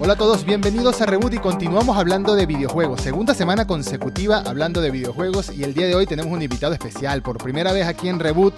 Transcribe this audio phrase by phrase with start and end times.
[0.00, 3.00] Hola a todos, bienvenidos a Reboot y continuamos hablando de videojuegos.
[3.00, 7.20] Segunda semana consecutiva hablando de videojuegos y el día de hoy tenemos un invitado especial.
[7.20, 8.54] Por primera vez aquí en Reboot,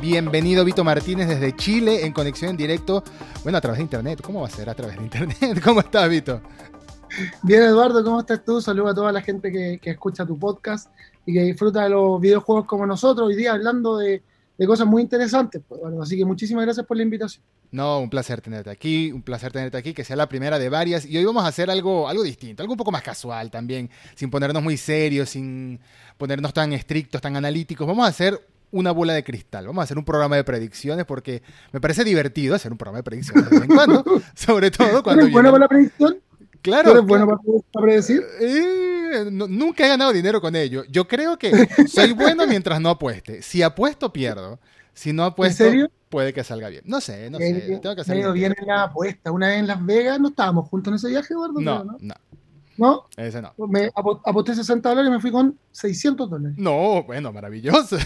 [0.00, 3.02] bienvenido Vito Martínez desde Chile en conexión en directo.
[3.42, 4.20] Bueno, a través de internet.
[4.22, 5.60] ¿Cómo va a ser a través de internet?
[5.64, 6.40] ¿Cómo estás, Vito?
[7.42, 8.60] Bien, Eduardo, ¿cómo estás tú?
[8.60, 10.92] Saludo a toda la gente que, que escucha tu podcast
[11.26, 13.26] y que disfruta de los videojuegos como nosotros.
[13.26, 14.22] Hoy día hablando de,
[14.56, 15.62] de cosas muy interesantes.
[15.66, 17.44] Pues, bueno, así que muchísimas gracias por la invitación.
[17.70, 21.04] No, un placer tenerte aquí, un placer tenerte aquí, que sea la primera de varias.
[21.06, 24.30] Y hoy vamos a hacer algo, algo distinto, algo un poco más casual también, sin
[24.30, 25.80] ponernos muy serios, sin
[26.16, 27.86] ponernos tan estrictos, tan analíticos.
[27.86, 28.40] Vamos a hacer
[28.70, 29.66] una bola de cristal.
[29.66, 31.42] Vamos a hacer un programa de predicciones porque
[31.72, 35.22] me parece divertido hacer un programa de predicciones de vez en cuando, sobre todo cuando...
[35.22, 36.18] ¿Eres bueno para la predicción?
[36.64, 36.92] Claro.
[36.92, 38.24] ¿Eres bueno para, predecir?
[38.40, 40.82] Eh, no, nunca he ganado dinero con ello.
[40.88, 43.42] Yo creo que soy bueno mientras no apueste.
[43.42, 44.58] Si apuesto, pierdo.
[44.94, 45.90] Si no apuesto, ¿En serio?
[46.08, 46.82] puede que salga bien.
[46.86, 47.78] No sé, no sé.
[47.82, 49.30] Tengo que hacer me ha ido mi- bien en la apuesta.
[49.30, 51.60] Una vez en Las Vegas no estábamos juntos en ese viaje, Eduardo.
[51.60, 52.14] No, no,
[52.76, 53.06] ¿No?
[53.16, 53.52] ese no.
[53.68, 56.56] Me apo- aposté 60 dólares y me fui con 600 dólares.
[56.58, 57.96] No, bueno, maravilloso.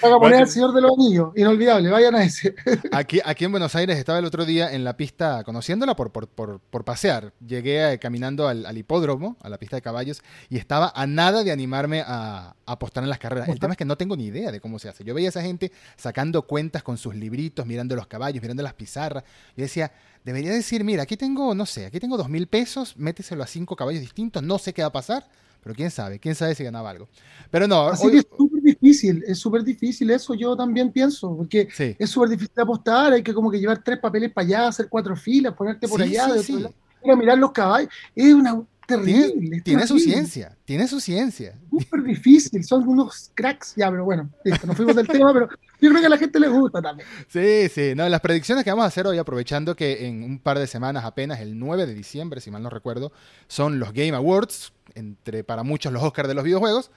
[0.00, 0.20] Bueno.
[0.20, 1.32] poner al Señor de los Anillos.
[1.36, 2.54] Inolvidable, vayan a ese.
[2.92, 6.28] Aquí, aquí en Buenos Aires estaba el otro día en la pista, conociéndola por, por,
[6.28, 7.32] por, por pasear.
[7.44, 11.42] Llegué eh, caminando al, al hipódromo, a la pista de caballos, y estaba a nada
[11.42, 13.48] de animarme a, a apostar en las carreras.
[13.48, 15.02] El tema es que no tengo ni idea de cómo se hace.
[15.02, 18.74] Yo veía a esa gente sacando cuentas con sus libritos, mirando los caballos, mirando las
[18.74, 19.24] pizarras.
[19.56, 19.90] Yo decía,
[20.28, 23.76] debería decir, mira, aquí tengo, no sé, aquí tengo dos mil pesos, méteselo a cinco
[23.76, 25.28] caballos distintos, no sé qué va a pasar,
[25.62, 27.08] pero quién sabe, quién sabe si ganaba algo.
[27.50, 31.34] Pero no, Así hoy- que es súper difícil, es súper difícil eso, yo también pienso,
[31.36, 31.96] porque sí.
[31.96, 35.16] es súper difícil apostar, hay que como que llevar tres papeles para allá, hacer cuatro
[35.16, 36.52] filas, ponerte por Sí, allá, sí, de sí.
[36.52, 40.98] otro lado, ir a mirar los caballos, es una terrible, Tiene, su ciencia, tiene su
[40.98, 41.58] ciencia.
[41.70, 45.90] súper difícil, son unos cracks, ya, pero bueno, listo, nos fuimos del tema, pero yo
[45.90, 47.06] creo que a la gente le gusta también.
[47.28, 50.58] Sí, sí, no, las predicciones que vamos a hacer hoy, aprovechando que en un par
[50.58, 53.12] de semanas apenas, el 9 de diciembre, si mal no recuerdo,
[53.46, 56.90] son los Game Awards, entre para muchos los Oscars de los videojuegos,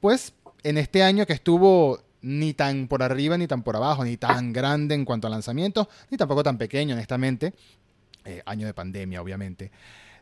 [0.00, 0.34] pues
[0.64, 4.52] en este año que estuvo ni tan por arriba ni tan por abajo, ni tan
[4.52, 7.54] grande en cuanto a lanzamientos, ni tampoco tan pequeño, honestamente,
[8.24, 9.70] eh, año de pandemia, obviamente.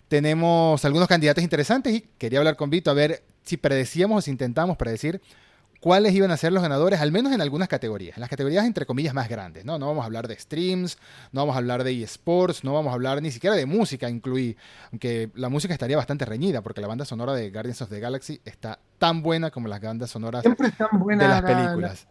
[0.09, 4.31] Tenemos algunos candidatos interesantes y quería hablar con Vito a ver si predecíamos o si
[4.31, 5.21] intentamos predecir
[5.81, 8.87] cuáles iban a ser los ganadores, al menos en algunas categorías, en las categorías entre
[8.87, 9.79] comillas más grandes, ¿no?
[9.79, 10.97] No vamos a hablar de streams,
[11.33, 14.57] no vamos a hablar de eSports, no vamos a hablar ni siquiera de música, incluí,
[14.93, 18.41] aunque la música estaría bastante reñida, porque la banda sonora de Guardians of the Galaxy
[18.47, 21.57] está tan buena como las bandas sonoras Siempre es tan buena de las la- la-
[21.57, 22.07] películas.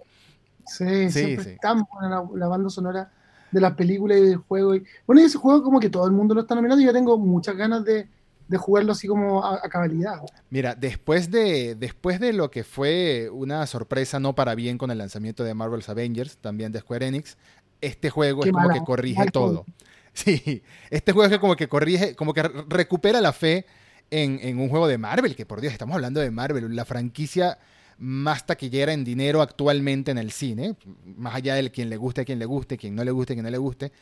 [0.67, 1.49] sí, Sí, siempre sí.
[1.51, 3.11] es tan buena la, la banda sonora
[3.53, 4.75] de las películas y del juego.
[4.75, 6.93] Y, bueno, y ese juego como que todo el mundo lo está nominando y yo
[6.93, 8.07] tengo muchas ganas de,
[8.47, 10.19] de jugarlo así como a, a cabalidad.
[10.49, 14.97] Mira, después de, después de lo que fue una sorpresa no para bien con el
[14.97, 17.37] lanzamiento de Marvel's Avengers, también de Square Enix,
[17.81, 19.65] este juego Qué es como que corrige todo.
[20.15, 23.65] Sí, este juego es que como que corrige, como que re- recupera la fe
[24.11, 27.57] en, en un juego de Marvel, que por Dios, estamos hablando de Marvel, la franquicia
[28.03, 30.75] más taquillera en dinero actualmente en el cine,
[31.05, 33.49] más allá de quien le guste, quien le guste, quien no le guste, quien no
[33.49, 33.93] le guste.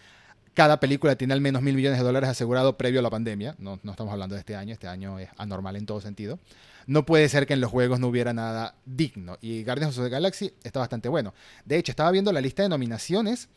[0.55, 3.55] Cada película tiene al menos mil millones de dólares asegurado previo a la pandemia.
[3.59, 6.39] No, no estamos hablando de este año, este año es anormal en todo sentido.
[6.87, 9.37] No puede ser que en los juegos no hubiera nada digno.
[9.39, 11.35] Y Guardians of the Galaxy está bastante bueno.
[11.63, 13.49] De hecho, estaba viendo la lista de nominaciones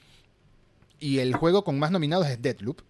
[1.01, 2.83] y el juego con más nominados es Deadloop,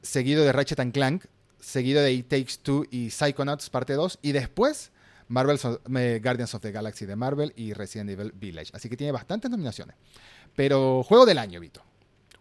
[0.00, 1.26] seguido de Ratchet Clank,
[1.60, 4.90] seguido de It Takes Two y Psychonauts parte 2 y después
[5.28, 8.70] Marvel's, eh, Guardians of the Galaxy de Marvel y Resident Evil Village.
[8.74, 9.96] Así que tiene bastantes nominaciones.
[10.54, 11.82] Pero juego del año, Vito.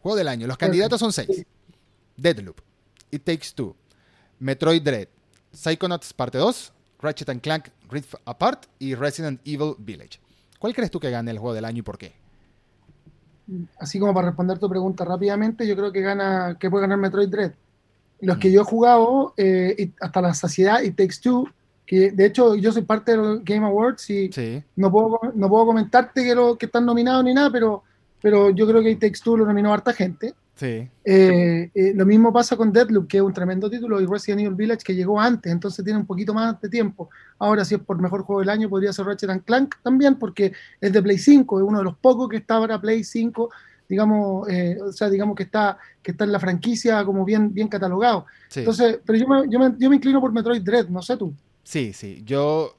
[0.02, 0.48] Juego del año.
[0.48, 1.46] Los candidatos son seis.
[2.18, 2.60] Deadloop,
[3.12, 3.76] It Takes Two,
[4.40, 5.08] Metroid Dread,
[5.52, 10.20] Psychonauts parte 2, Ratchet and Clank Rift Apart y Resident Evil Village.
[10.60, 12.14] ¿Cuál crees tú que gane el juego del año y por qué?
[13.80, 17.30] Así como para responder tu pregunta rápidamente, yo creo que gana, que puede ganar Metroid
[17.30, 17.52] Dread.
[18.22, 21.48] Los que yo he jugado eh, hasta la saciedad y Takes Two,
[21.86, 24.64] que de hecho yo soy parte de los Game Awards y Sí.
[24.76, 27.84] no puedo, no puedo comentarte que, lo, que están nominados ni nada, pero,
[28.22, 30.34] pero yo creo que It Takes Two lo nominó harta gente.
[30.56, 30.88] Sí.
[31.04, 34.56] Eh, eh, lo mismo pasa con Deadloop, que es un tremendo título, y Resident Evil
[34.56, 37.10] Village, que llegó antes, entonces tiene un poquito más de tiempo.
[37.40, 40.54] Ahora, si es por mejor juego del año, podría ser Ratchet and Clank también, porque
[40.80, 43.50] es de Play 5, es uno de los pocos que está para Play 5,
[43.90, 47.68] digamos, eh, o sea, digamos que está, que está en la franquicia como bien, bien
[47.68, 48.26] catalogado.
[48.48, 48.62] Sí.
[48.62, 51.34] Entonces, pero yo me, yo, me, yo me inclino por Metroid Dread, no sé tú.
[51.66, 52.22] Sí, sí.
[52.24, 52.78] Yo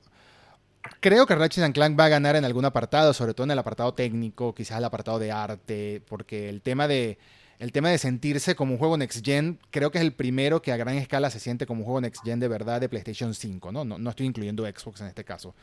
[1.01, 3.93] creo que Ratchet Clank va a ganar en algún apartado, sobre todo en el apartado
[3.93, 7.19] técnico, quizás el apartado de arte, porque el tema de
[7.59, 10.73] el tema de sentirse como un juego next gen, creo que es el primero que
[10.73, 13.73] a gran escala se siente como un juego next gen de verdad de PlayStation 5,
[13.73, 13.83] ¿no?
[13.83, 15.55] No, no estoy incluyendo Xbox en este caso.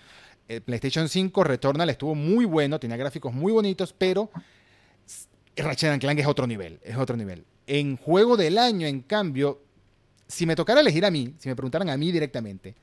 [0.47, 4.31] El PlayStation 5 Returnal estuvo muy bueno, tenía gráficos muy bonitos, pero
[5.55, 7.45] Ratchet Clank es otro nivel, es otro nivel.
[7.67, 9.61] En juego del año, en cambio,
[10.27, 12.75] si me tocara elegir a mí, si me preguntaran a mí directamente,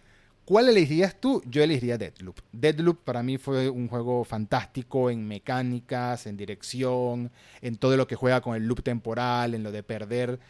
[0.50, 1.40] ¿cuál elegirías tú?
[1.46, 2.40] Yo elegiría Deadloop.
[2.50, 7.30] Deadloop para mí fue un juego fantástico en mecánicas, en dirección,
[7.62, 10.40] en todo lo que juega con el loop temporal, en lo de perder.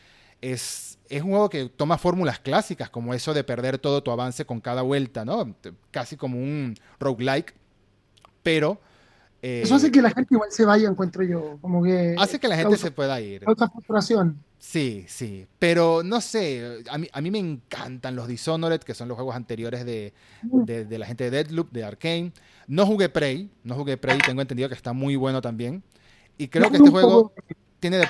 [0.40, 4.46] Es, es un juego que toma fórmulas clásicas, como eso de perder todo tu avance
[4.46, 5.54] con cada vuelta, ¿no?
[5.90, 7.52] Casi como un roguelike,
[8.42, 8.80] pero
[9.42, 11.58] eh, Eso hace que la gente igual se vaya, encuentro yo.
[11.60, 13.42] Como que hace que la gente se pueda ir.
[13.46, 14.42] Otra frustración.
[14.60, 15.46] Sí, sí.
[15.58, 19.34] Pero no sé, a mí, a mí me encantan los Dishonored, que son los juegos
[19.34, 20.12] anteriores de,
[20.42, 22.32] de, la gente de Deadloop, de Arkane.
[22.66, 25.82] No jugué Prey, no jugué Prey, tengo entendido que está muy bueno también.
[26.36, 27.32] Y creo que este juego
[27.80, 28.06] tiene de,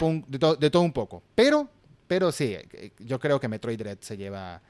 [0.59, 1.23] de, todo un poco.
[1.37, 1.71] Pero,
[2.09, 4.61] pero sí, eh, yo creo que Metroid Dread se lleva,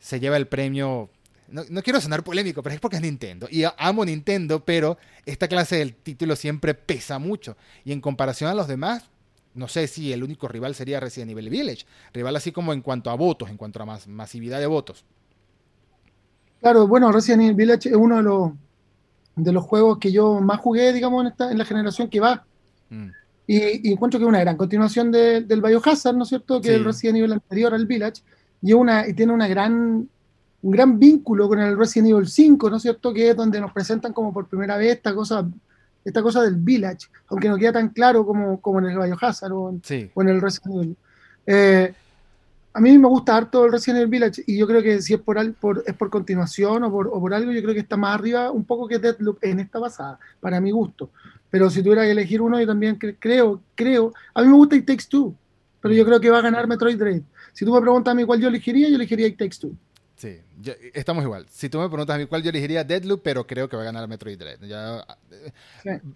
[0.00, 1.08] se lleva el premio
[1.52, 3.46] no, quiero sonar polémico, pero es porque es Nintendo.
[3.50, 4.96] Y amo Nintendo, pero
[5.26, 7.56] esta clase del título siempre pesa mucho.
[7.84, 9.04] Y en comparación a los demás,
[9.54, 11.84] no sé si el único rival sería Resident Evil Village.
[12.12, 15.04] Rival así como en cuanto a votos, en cuanto a más, masividad de votos.
[16.60, 18.52] Claro, bueno, Resident Evil Village es uno de los,
[19.36, 22.44] de los juegos que yo más jugué, digamos, en, esta, en la generación que va.
[22.90, 23.08] Mm.
[23.46, 26.60] Y, encuentro que es una gran continuación del Biohazard, ¿no es cierto?
[26.60, 28.22] Que es el Resident Evil anterior al Village.
[28.62, 30.08] Y, una, y tiene una gran
[30.62, 33.12] un gran vínculo con el Resident Evil 5, ¿no es cierto?
[33.12, 35.46] Que es donde nos presentan como por primera vez esta cosa,
[36.04, 39.70] esta cosa del Village, aunque no queda tan claro como, como en el Biohazard o
[39.70, 40.96] en, o en el Resident Evil.
[41.46, 41.94] Eh,
[42.74, 45.20] a mí me gusta harto el Resident Evil Village y yo creo que si es
[45.20, 48.14] por, por, es por continuación o por, o por, algo, yo creo que está más
[48.14, 51.10] arriba un poco que Deadloop en esta pasada, para mi gusto.
[51.50, 54.86] Pero si tuviera que elegir uno, yo también creo, creo, a mí me gusta It
[54.86, 55.34] Takes Two,
[55.80, 57.22] pero yo creo que va a ganar Metroid Dread.
[57.52, 59.76] Si tú me preguntas a mí cuál yo elegiría, yo elegiría It Takes Two.
[60.22, 60.40] Sí,
[60.94, 61.46] estamos igual.
[61.50, 63.86] Si tú me preguntas a mí cuál yo elegiría Deadloop, pero creo que va a
[63.86, 64.62] ganar Metroid Dread.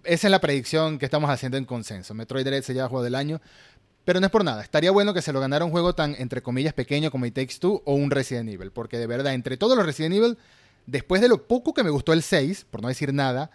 [0.05, 2.13] Esa es la predicción que estamos haciendo en consenso.
[2.13, 3.41] Metroid Dread se lleva juego del año,
[4.05, 4.63] pero no es por nada.
[4.63, 7.55] Estaría bueno que se lo ganara un juego tan, entre comillas, pequeño como It Takes
[7.59, 10.37] Two o un Resident Evil, porque de verdad, entre todos los Resident Evil,
[10.85, 13.51] después de lo poco que me gustó el 6, por no decir nada,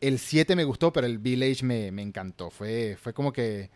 [0.00, 2.50] el 7 me gustó, pero el Village me, encantó.
[2.50, 3.70] Fue, fue como que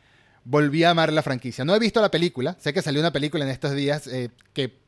[0.44, 1.64] volví a amar la franquicia.
[1.64, 4.78] No he visto la película, sé que salió una película en estos días eh, que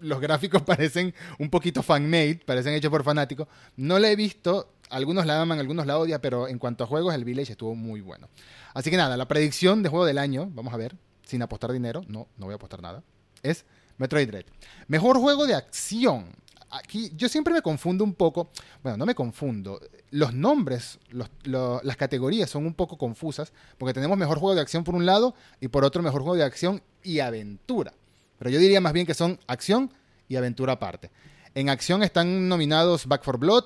[0.00, 3.48] los gráficos parecen un poquito fan-made, parecen hechos por fanáticos.
[3.76, 7.14] No la he visto, algunos la aman, algunos la odian, pero en cuanto a juegos,
[7.14, 8.28] el Village estuvo muy bueno.
[8.74, 12.02] Así que nada, la predicción de juego del año, vamos a ver, sin apostar dinero,
[12.08, 13.02] no, no voy a apostar nada,
[13.42, 13.64] es
[13.98, 14.44] Metroid Dread.
[14.88, 16.26] Mejor juego de acción.
[16.70, 18.50] Aquí yo siempre me confundo un poco,
[18.82, 19.80] bueno, no me confundo,
[20.10, 24.94] los nombres, las categorías son un poco confusas, porque tenemos mejor juego de acción por
[24.94, 27.92] un lado y por otro mejor juego de acción y aventura.
[28.38, 29.92] Pero yo diría más bien que son acción
[30.28, 31.10] y aventura aparte.
[31.54, 33.64] En acción están nominados Back for Blood,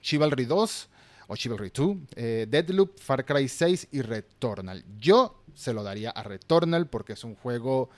[0.00, 0.88] Chivalry 2
[1.26, 4.84] o Chivalry 2, eh, Deadloop, Far Cry 6 y Returnal.
[4.98, 7.90] Yo se lo daría a Returnal porque es un juego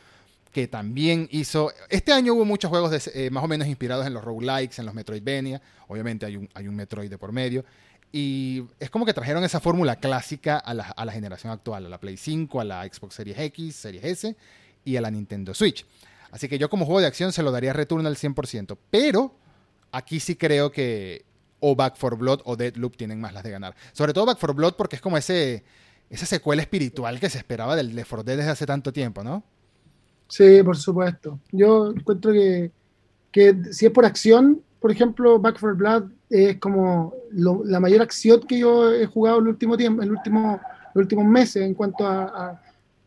[0.55, 1.73] que también hizo...
[1.91, 4.95] Este año hubo muchos juegos eh, más o menos inspirados en los roguelikes, en los
[4.95, 5.61] Metroidvania.
[5.89, 7.65] Obviamente hay un, hay un Metroid de por medio.
[8.13, 11.89] Y es como que trajeron esa fórmula clásica a la, a la generación actual, a
[11.89, 14.37] la Play 5, a la Xbox Series X, Series S
[14.85, 15.85] y a la Nintendo Switch.
[16.31, 18.79] Así que yo como juego de acción se lo daría Return al 100%.
[18.93, 19.35] Pero
[19.91, 21.25] aquí sí creo que
[21.59, 23.75] o Back for Blood o Deadloop tienen más las de ganar.
[23.93, 25.65] Sobre todo Back for Blood porque es como ese,
[26.11, 29.43] esa secuela espiritual que se esperaba del Left 4 Dead desde hace tanto tiempo, ¿no?
[30.29, 31.39] Sí, por supuesto.
[31.53, 32.71] Yo encuentro que,
[33.31, 38.41] que si es por acción, por ejemplo, Back for Blood es como la mayor acción
[38.41, 40.61] que yo he jugado el último tiempo, el último,
[40.95, 42.61] los últimos meses en cuanto a,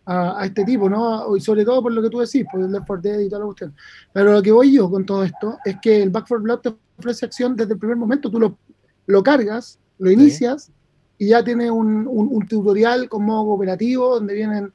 [0.06, 1.36] a, este tipo, ¿no?
[1.36, 3.40] Y sobre todo por lo que tú decís, por el Left 4 Dead y toda
[3.40, 3.76] la cuestión.
[4.14, 6.76] Pero lo que voy yo con todo esto es que el Back 4 Blood te
[6.98, 8.32] ofrece acción desde el primer momento.
[8.32, 8.58] Tú lo,
[9.06, 10.72] lo cargas, lo inicias
[11.18, 14.72] y ya tiene un, un, tutorial con modo cooperativo donde vienen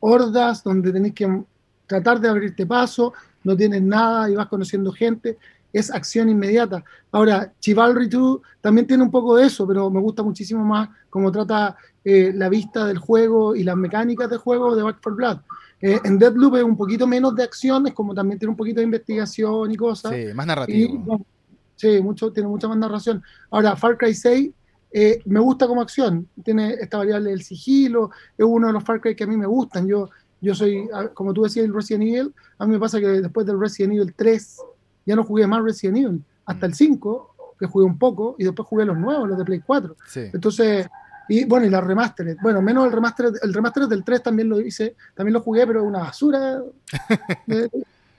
[0.00, 1.42] hordas, donde tenés que
[1.86, 3.12] tratar de abrirte paso,
[3.44, 5.38] no tienes nada y vas conociendo gente.
[5.72, 6.82] Es acción inmediata.
[7.12, 11.30] Ahora, Chivalry 2 también tiene un poco de eso, pero me gusta muchísimo más cómo
[11.30, 15.38] trata eh, la vista del juego y las mecánicas del juego de Back 4 Blood.
[15.80, 18.80] Eh, en Deadloop es un poquito menos de acción, es como también tiene un poquito
[18.80, 20.12] de investigación y cosas.
[20.14, 21.26] Sí, más narrativo.
[21.74, 23.22] sí, mucho, tiene mucha más narración.
[23.50, 24.50] Ahora, Far Cry 6
[24.92, 29.00] eh, me gusta como acción, tiene esta variable del sigilo, es uno de los Far
[29.00, 29.86] Cry que a mí me gustan.
[29.86, 30.08] Yo,
[30.46, 33.58] yo soy, como tú decías, el Resident Evil, a mí me pasa que después del
[33.58, 34.56] Resident Evil 3
[35.04, 36.70] ya no jugué más Resident Evil, hasta mm.
[36.70, 39.96] el 5, que jugué un poco, y después jugué los nuevos, los de Play 4.
[40.14, 40.86] Entonces,
[41.28, 42.36] y bueno, y la remastered.
[42.40, 45.82] Bueno, menos el remaster, el remaster del 3 también lo hice, también lo jugué, pero
[45.82, 46.62] una basura
[47.46, 47.68] de,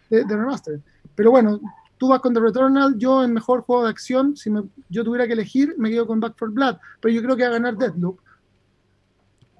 [0.10, 0.82] de, remastered.
[1.16, 1.62] Pero bueno,
[1.98, 5.28] tú vas con The Returnal, yo en mejor juego de acción, si me, yo tuviera
[5.28, 7.78] que elegir, me quedo con Back for Blood, pero yo creo que va a ganar
[7.78, 8.20] Deadloop.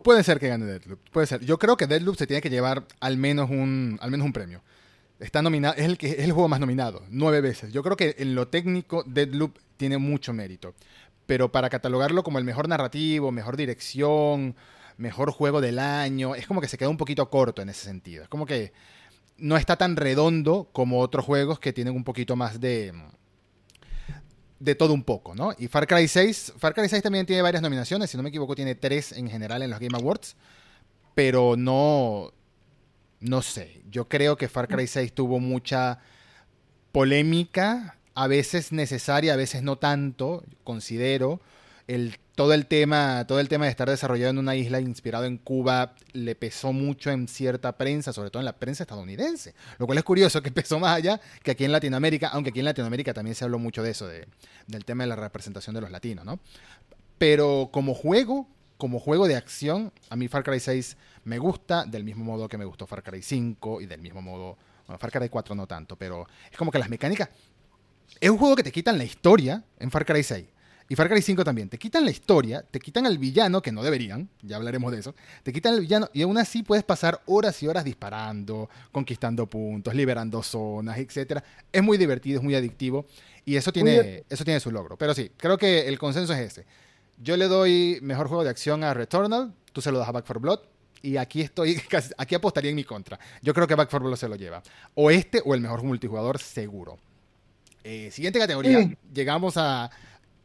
[0.04, 1.42] Puede ser que gane Deadloop, puede ser.
[1.44, 4.62] Yo creo que Deadloop se tiene que llevar al menos un, al menos un premio.
[5.20, 7.74] Está nominado, es el, que, es el juego más nominado, nueve veces.
[7.74, 10.76] Yo creo que en lo técnico Deadloop tiene mucho mérito.
[11.26, 14.56] Pero para catalogarlo como el mejor narrativo, mejor dirección,
[14.98, 18.24] mejor juego del año, es como que se queda un poquito corto en ese sentido.
[18.24, 18.72] Es como que
[19.38, 22.94] no está tan redondo como otros juegos que tienen un poquito más de
[24.60, 25.54] de todo un poco, ¿no?
[25.58, 28.56] Y Far Cry 6, Far Cry 6 también tiene varias nominaciones, si no me equivoco
[28.56, 30.36] tiene tres en general en los Game Awards,
[31.14, 32.32] pero no,
[33.20, 36.00] no sé, yo creo que Far Cry 6 tuvo mucha
[36.92, 41.40] polémica, a veces necesaria, a veces no tanto, considero,
[41.88, 45.40] el, todo, el tema, todo el tema de estar desarrollado en una isla inspirado en
[45.40, 49.56] Cuba le pesó mucho en cierta prensa, sobre todo en la prensa estadounidense.
[49.80, 52.66] Lo cual es curioso que pesó más allá que aquí en Latinoamérica, aunque aquí en
[52.66, 54.28] Latinoamérica también se habló mucho de eso, de,
[54.68, 56.40] del tema de la representación de los latinos, ¿no?
[57.18, 62.04] Pero como juego, como juego de acción, a mí Far Cry 6 me gusta, del
[62.04, 65.28] mismo modo que me gustó Far Cry 5 y del mismo modo, bueno, Far Cry
[65.28, 67.30] 4 no tanto, pero es como que las mecánicas...
[68.22, 70.46] Es un juego que te quitan la historia en Far Cry 6
[70.90, 71.70] y Far Cry 5 también.
[71.70, 75.16] Te quitan la historia, te quitan al villano, que no deberían, ya hablaremos de eso.
[75.44, 79.94] Te quitan al villano y aún así puedes pasar horas y horas disparando, conquistando puntos,
[79.94, 81.42] liberando zonas, etc.
[81.72, 83.06] Es muy divertido, es muy adictivo
[83.44, 84.98] y eso tiene, eso tiene su logro.
[84.98, 86.66] Pero sí, creo que el consenso es ese.
[87.22, 90.26] Yo le doy mejor juego de acción a Returnal, tú se lo das a Back
[90.26, 90.60] 4 Blood.
[91.02, 91.82] Y aquí estoy,
[92.18, 93.20] aquí apostaría en mi contra.
[93.42, 94.64] Yo creo que Back 4 Blood se lo lleva.
[94.96, 96.98] O este o el mejor multijugador seguro.
[97.84, 98.90] Eh, siguiente categoría.
[99.14, 99.90] Llegamos a,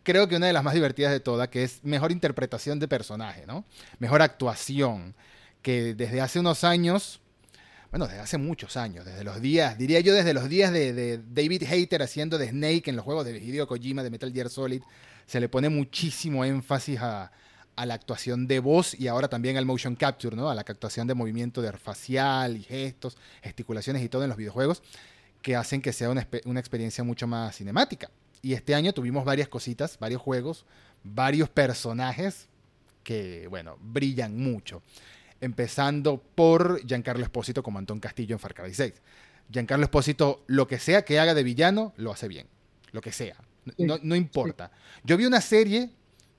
[0.02, 3.44] creo que una de las más divertidas de todas, que es mejor interpretación de personaje,
[3.46, 3.64] ¿no?
[3.98, 5.14] Mejor actuación,
[5.62, 7.20] que desde hace unos años,
[7.90, 11.64] bueno, desde hace muchos años, desde los días, diría yo desde los días de, David
[11.70, 14.82] Hayter haciendo de Snake en los juegos de Hideo Kojima de Metal Gear Solid,
[15.26, 17.30] se le pone muchísimo énfasis a,
[17.84, 20.48] la actuación de voz y ahora también al motion capture, ¿no?
[20.48, 24.82] A la captación de movimiento de facial y gestos, gesticulaciones y todo en los videojuegos,
[25.40, 28.08] que hacen que sea una, una experiencia mucho más cinemática.
[28.42, 30.66] Y este año tuvimos varias cositas, varios juegos,
[31.04, 32.48] varios personajes
[33.04, 34.82] que, bueno, brillan mucho.
[35.40, 38.94] Empezando por Giancarlo Espósito como Antón Castillo en Far Cry 6.
[39.50, 42.48] Giancarlo Espósito, lo que sea que haga de villano, lo hace bien.
[42.90, 43.36] Lo que sea.
[43.78, 44.72] No, importa.
[45.04, 45.90] Yo vi una serie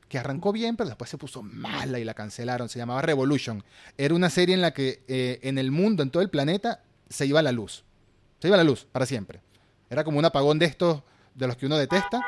[0.09, 2.67] que arrancó bien, pero después se puso mala y la cancelaron.
[2.67, 3.63] Se llamaba Revolution.
[3.97, 7.25] Era una serie en la que eh, en el mundo, en todo el planeta, se
[7.25, 7.85] iba la luz.
[8.39, 9.41] Se iba la luz para siempre.
[9.89, 11.03] Era como un apagón de estos
[11.35, 12.21] de los que uno detesta,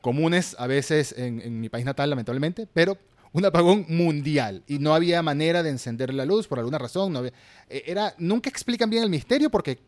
[0.00, 2.98] comunes a veces en, mi país natal, lamentablemente, pero
[3.32, 7.12] un apagón mundial y no había manera de encender la luz por alguna razón.
[7.12, 7.32] No e,
[7.68, 9.78] era, nunca explican bien el misterio porque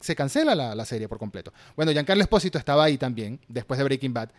[0.00, 1.52] se cancela la, serie por completo.
[1.74, 4.30] Bueno, Giancarlo Espósito estaba ahí también, después de Breaking Bad,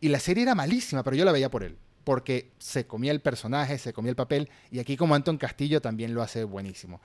[0.00, 3.20] y la serie era malísima, pero yo la veía por él, porque se comía el
[3.20, 7.00] personaje, se comía el papel, y aquí como Anton Castillo también lo hace buenísimo.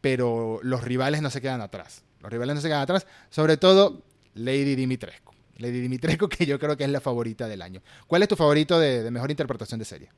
[0.00, 2.02] Pero los rivales no se quedan atrás.
[2.20, 4.02] Los rivales no se quedan atrás, sobre todo
[4.34, 5.32] Lady Dimitrescu.
[5.58, 7.80] Lady Dimitrescu, que yo creo que es la favorita del año.
[8.06, 10.10] ¿Cuál es tu favorito de, mejor interpretación de serie?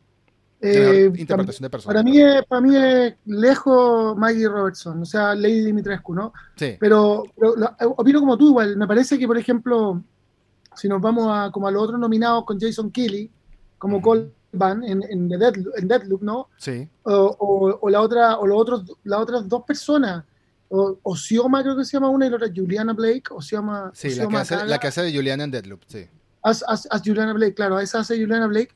[0.60, 1.94] Eh, interpretación de personaje.
[1.94, 6.32] Para mí, es, para mí es lejos Maggie Robertson, o sea, Lady Dimitrescu, ¿no?
[6.56, 6.76] Sí.
[6.80, 7.24] Pero,
[7.96, 8.76] opino como tú igual.
[8.76, 10.02] Me parece que, por ejemplo,
[10.74, 13.30] si nos vamos a como a los otros nominados con Jason Kelly,
[13.78, 16.48] como Cole Van en, en, Deadloop, ¿no?
[16.56, 16.88] Sí.
[17.02, 20.24] O, o, la otra, o los otros, las otras dos personas
[20.68, 23.90] o, Osioma creo que se llama una y la otra Juliana Blake, o se llama...
[23.94, 26.06] Sí, la que, hace, la que, hace, de Juliana en Deadloop, sí.
[26.42, 26.64] Haz,
[27.04, 28.72] Juliana Blake, claro, esa hace Juliana Blake.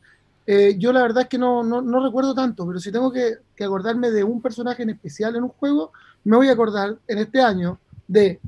[0.46, 3.38] Eh, yo la verdad es que no, no, no, recuerdo tanto, pero si tengo que,
[3.54, 5.92] que, acordarme de un personaje en especial en un juego,
[6.24, 7.78] me voy a acordar en este año
[8.08, 8.40] de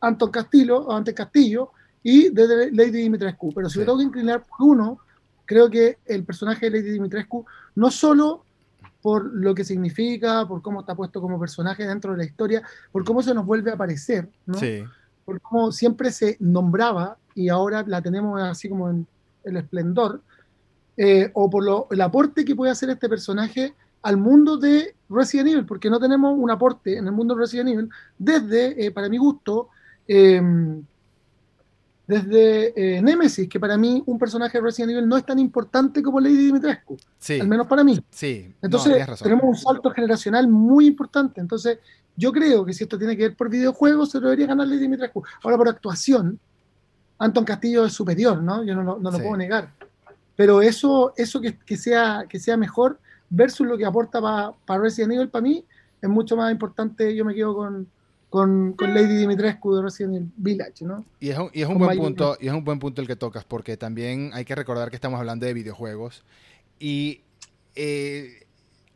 [0.00, 1.70] Anton Castillo, o Antes Castillo,
[2.02, 3.52] y de Lady Dimitrescu.
[3.52, 4.98] Pero si me tengo que inclinar por uno,
[5.44, 8.43] creo que el personaje de Lady Dimitrescu no solo
[9.04, 13.04] por lo que significa, por cómo está puesto como personaje dentro de la historia, por
[13.04, 14.58] cómo se nos vuelve a aparecer, ¿no?
[15.26, 19.06] Por cómo siempre se nombraba y ahora la tenemos así como en
[19.44, 20.22] el esplendor,
[20.96, 25.50] eh, o por lo, el aporte que puede hacer este personaje al mundo de Resident
[25.50, 29.10] Evil, porque no tenemos un aporte en el mundo de Resident Evil desde, eh, para
[29.10, 29.68] mi gusto,
[30.08, 30.40] eh,
[32.06, 36.02] desde eh, Nemesis, que para mí un personaje de Resident Evil no es tan importante
[36.02, 37.40] como Lady Dimitrescu, sí.
[37.40, 37.98] al menos para mí.
[38.10, 38.52] Sí.
[38.60, 41.40] Entonces tenemos un salto generacional muy importante.
[41.40, 41.78] Entonces
[42.16, 45.22] yo creo que si esto tiene que ver por videojuegos, se debería ganar Lady Dimitrescu.
[45.42, 46.38] Ahora por actuación,
[47.18, 48.62] Anton Castillo es superior, ¿no?
[48.64, 49.72] Yo no, lo puedo negar.
[50.36, 52.98] Pero eso, eso que, sea, que sea mejor
[53.30, 55.64] versus lo que aporta para Resident Evil, para mí,
[56.02, 57.14] es mucho más importante.
[57.16, 57.86] Yo me quedo con,
[58.34, 61.04] con, Lady Dimitrescu de Resident Village, ¿no?
[61.20, 63.14] Y es un, y es un buen punto, y es un buen punto el que
[63.14, 66.24] tocas, porque también hay que recordar que estamos hablando de videojuegos
[66.80, 67.20] y
[67.76, 68.44] eh,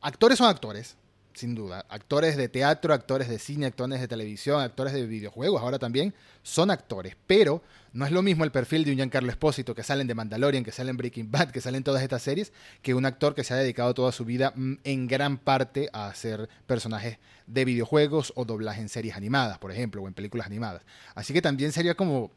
[0.00, 0.97] actores son actores,
[1.38, 1.87] sin duda.
[1.88, 6.71] Actores de teatro, actores de cine, actores de televisión, actores de videojuegos, ahora también son
[6.71, 7.16] actores.
[7.26, 10.64] Pero no es lo mismo el perfil de un Giancarlo Espósito que salen de Mandalorian,
[10.64, 12.52] que salen Breaking Bad, que salen todas estas series,
[12.83, 16.09] que un actor que se ha dedicado toda su vida mm, en gran parte a
[16.09, 20.83] hacer personajes de videojuegos o doblaje en series animadas, por ejemplo, o en películas animadas.
[21.14, 22.30] Así que también sería como,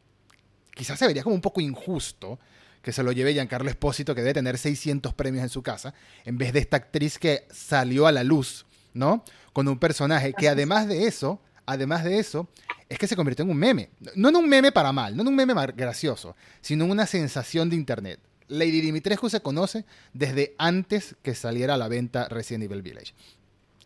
[0.74, 2.40] quizás se vería como un poco injusto
[2.82, 5.94] que se lo lleve Giancarlo Espósito, que debe tener 600 premios en su casa,
[6.26, 9.24] en vez de esta actriz que salió a la luz, ¿no?
[9.54, 12.48] Con un personaje que además de eso, además de eso,
[12.90, 13.90] es que se convirtió en un meme.
[14.16, 17.70] No en un meme para mal, no en un meme gracioso, sino en una sensación
[17.70, 18.20] de internet.
[18.52, 23.14] Lady Dimitrescu se conoce desde antes que saliera a la venta Resident Evil Village.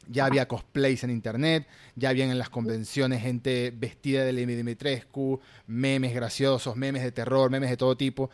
[0.07, 5.39] Ya había cosplays en internet, ya habían en las convenciones gente vestida de Lady Dimitrescu,
[5.67, 8.31] memes graciosos, memes de terror, memes de todo tipo.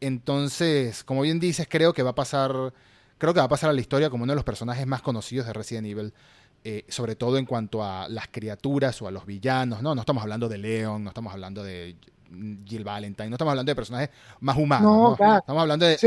[0.00, 2.72] Entonces, como bien dices, creo que va a pasar,
[3.18, 5.46] creo que va a pasar a la historia como uno de los personajes más conocidos
[5.46, 6.12] de Resident Evil,
[6.64, 9.94] eh, sobre todo en cuanto a las criaturas o a los villanos, ¿no?
[9.94, 11.96] No estamos hablando de Leon, no estamos hablando de
[12.64, 15.98] Jill Valentine, no estamos hablando de personajes más humanos, no, estamos hablando de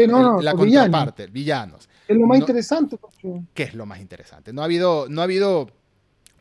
[0.41, 1.87] la contraparte, villanos.
[2.07, 2.97] Es lo más interesante.
[3.53, 4.51] ¿Qué es lo más interesante?
[4.51, 5.69] No ha habido, no ha habido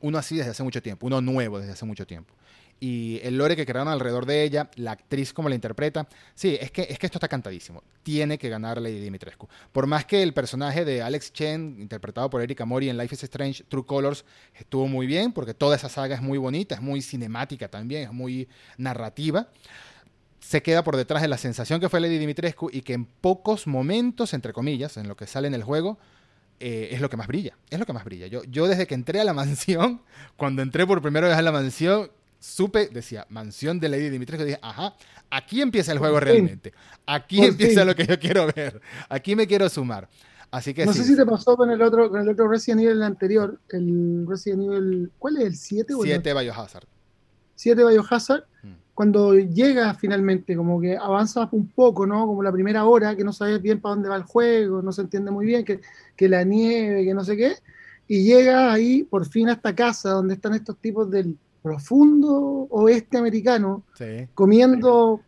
[0.01, 2.35] uno así desde hace mucho tiempo, uno nuevo desde hace mucho tiempo
[2.81, 6.71] y el lore que crearon alrededor de ella, la actriz como la interpreta, sí, es
[6.71, 7.83] que, es que esto está cantadísimo.
[8.03, 9.49] Tiene que ganar Lady Dimitrescu.
[9.73, 13.25] Por más que el personaje de Alex Chen, interpretado por Erika Mori en Life is
[13.25, 17.03] Strange, True Colors, estuvo muy bien, porque toda esa saga es muy bonita, es muy
[17.03, 19.49] cinemática también, es muy narrativa.
[20.41, 23.67] Se queda por detrás de la sensación que fue Lady Dimitrescu y que en pocos
[23.67, 25.99] momentos, entre comillas, en lo que sale en el juego,
[26.61, 27.57] eh, es lo que más brilla.
[27.71, 28.27] Es lo que más brilla.
[28.27, 30.03] Yo, yo desde que entré a la mansión,
[30.37, 34.59] cuando entré por primera vez a la mansión, supe, decía, mansión de Lady Dimitrescu, dije,
[34.63, 34.95] ajá,
[35.31, 36.73] aquí empieza el juego realmente.
[37.07, 38.81] Aquí empieza lo que yo quiero ver.
[39.09, 40.09] Aquí me quiero sumar.
[40.51, 43.03] Así que no sé si te pasó con el otro, con el otro Resident Evil
[43.03, 46.87] anterior, el Resident Evil, ¿cuál es el 7 o 7 Biohazard.
[47.55, 48.73] 7 Biohazard, mm.
[48.95, 52.27] cuando llega finalmente, como que avanza un poco, ¿no?
[52.27, 55.03] Como la primera hora, que no sabes bien para dónde va el juego, no se
[55.03, 55.81] entiende muy bien, que,
[56.17, 57.57] que la nieve, que no sé qué,
[58.07, 61.37] y llega ahí por fin a esta casa donde están estos tipos del
[61.69, 63.85] profundo oeste americano,
[64.35, 65.21] comiendo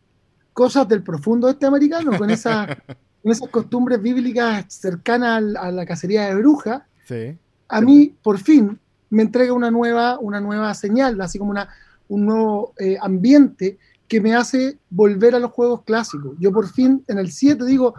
[0.54, 2.66] cosas del profundo oeste americano, con, esa,
[3.24, 6.82] esas costumbres bíblicas cercanas a la cacería de brujas,
[7.68, 8.78] a mí, por fin,
[9.10, 11.68] me entrega una nueva, una nueva señal, así como una,
[12.08, 16.36] un nuevo eh, ambiente que me hace volver a los juegos clásicos.
[16.38, 17.94] Yo por fin, en el 7 digo,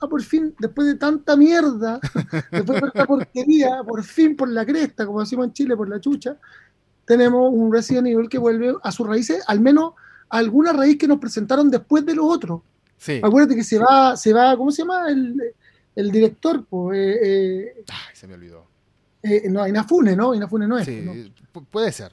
[0.00, 2.00] ah, por fin, después de tanta mierda,
[2.52, 6.00] después de tanta porquería, por fin por la cresta, como decimos en Chile, por la
[6.00, 6.36] chucha,
[7.08, 9.94] tenemos un Resident Evil que vuelve a sus raíces, al menos
[10.28, 12.60] a alguna raíz que nos presentaron después de los otros.
[12.98, 13.20] Sí.
[13.22, 15.08] Acuérdate que se va, se va, ¿cómo se llama?
[15.08, 17.18] El, director, pues.
[17.22, 18.66] Eh, Ay, se me olvidó.
[19.22, 20.34] Eh, no, Inafune, ¿no?
[20.34, 20.84] Inafune no es.
[20.84, 21.32] Sí,
[21.70, 22.12] puede ser.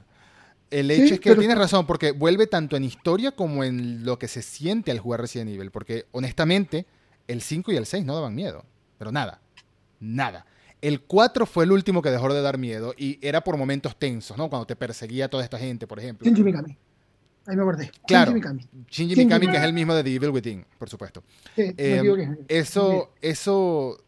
[0.70, 4.26] El hecho es que tienes razón, porque vuelve tanto en historia como en lo que
[4.26, 5.70] se siente al jugar Resident Evil.
[5.70, 6.86] Porque honestamente,
[7.28, 8.64] el 5 y el 6 no daban miedo.
[8.98, 9.40] Pero nada.
[10.00, 10.46] Nada.
[10.86, 14.38] El 4 fue el último que dejó de dar miedo y era por momentos tensos,
[14.38, 14.48] ¿no?
[14.48, 16.24] Cuando te perseguía toda esta gente, por ejemplo.
[16.24, 16.76] Shinji Mikami.
[17.44, 17.90] Ahí me acordé.
[18.06, 18.30] Claro.
[18.30, 18.68] Shinji Mikami.
[18.88, 21.24] Shinji Mikami, que es el mismo de The Evil Within, por supuesto.
[21.56, 23.98] Sí, eh, eso, eso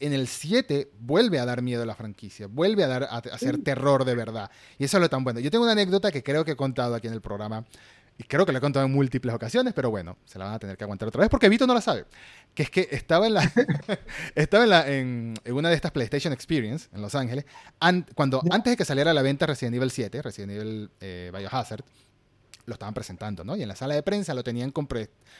[0.00, 3.58] en el 7 vuelve a dar miedo a la franquicia, vuelve a, dar, a hacer
[3.58, 4.50] terror de verdad.
[4.78, 5.38] Y eso es lo tan bueno.
[5.38, 7.66] Yo tengo una anécdota que creo que he contado aquí en el programa
[8.18, 10.58] y creo que lo he contado en múltiples ocasiones, pero bueno, se la van a
[10.58, 12.04] tener que aguantar otra vez porque Vito no la sabe.
[12.54, 13.52] Que es que estaba en la
[14.34, 17.46] estaba en, la, en, una de estas PlayStation Experience en Los Ángeles,
[18.14, 21.84] cuando antes de que saliera a la venta Resident Evil 7, Resident Evil eh, Biohazard,
[22.66, 23.56] lo estaban presentando, ¿no?
[23.56, 24.86] Y en la sala de prensa lo tenían con,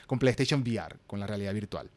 [0.07, 1.89] con PlayStation VR, con la realidad virtual.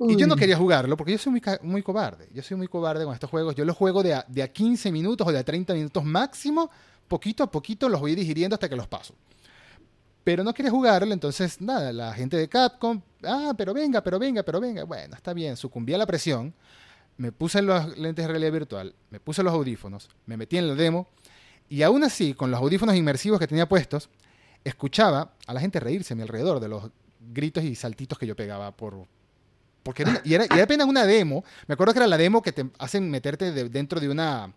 [0.00, 2.28] Y yo no quería jugarlo porque yo soy muy, muy cobarde.
[2.34, 3.54] Yo soy muy cobarde con estos juegos.
[3.54, 6.68] Yo los juego de a, de a 15 minutos o de a 30 minutos máximo.
[7.06, 9.14] Poquito a poquito los voy digiriendo hasta que los paso
[10.24, 14.42] pero no quiere jugarlo, entonces nada, la gente de Capcom, ah, pero venga, pero venga,
[14.42, 16.54] pero venga, bueno, está bien, sucumbí a la presión,
[17.18, 20.74] me puse los lentes de realidad virtual, me puse los audífonos, me metí en la
[20.74, 21.08] demo,
[21.68, 24.08] y aún así, con los audífonos inmersivos que tenía puestos,
[24.64, 28.34] escuchaba a la gente reírse a mi alrededor de los gritos y saltitos que yo
[28.34, 29.06] pegaba por...
[29.82, 32.70] Porque era, y, era, apenas una demo, me acuerdo que era la demo que te
[32.78, 34.54] hacen meterte dentro de una,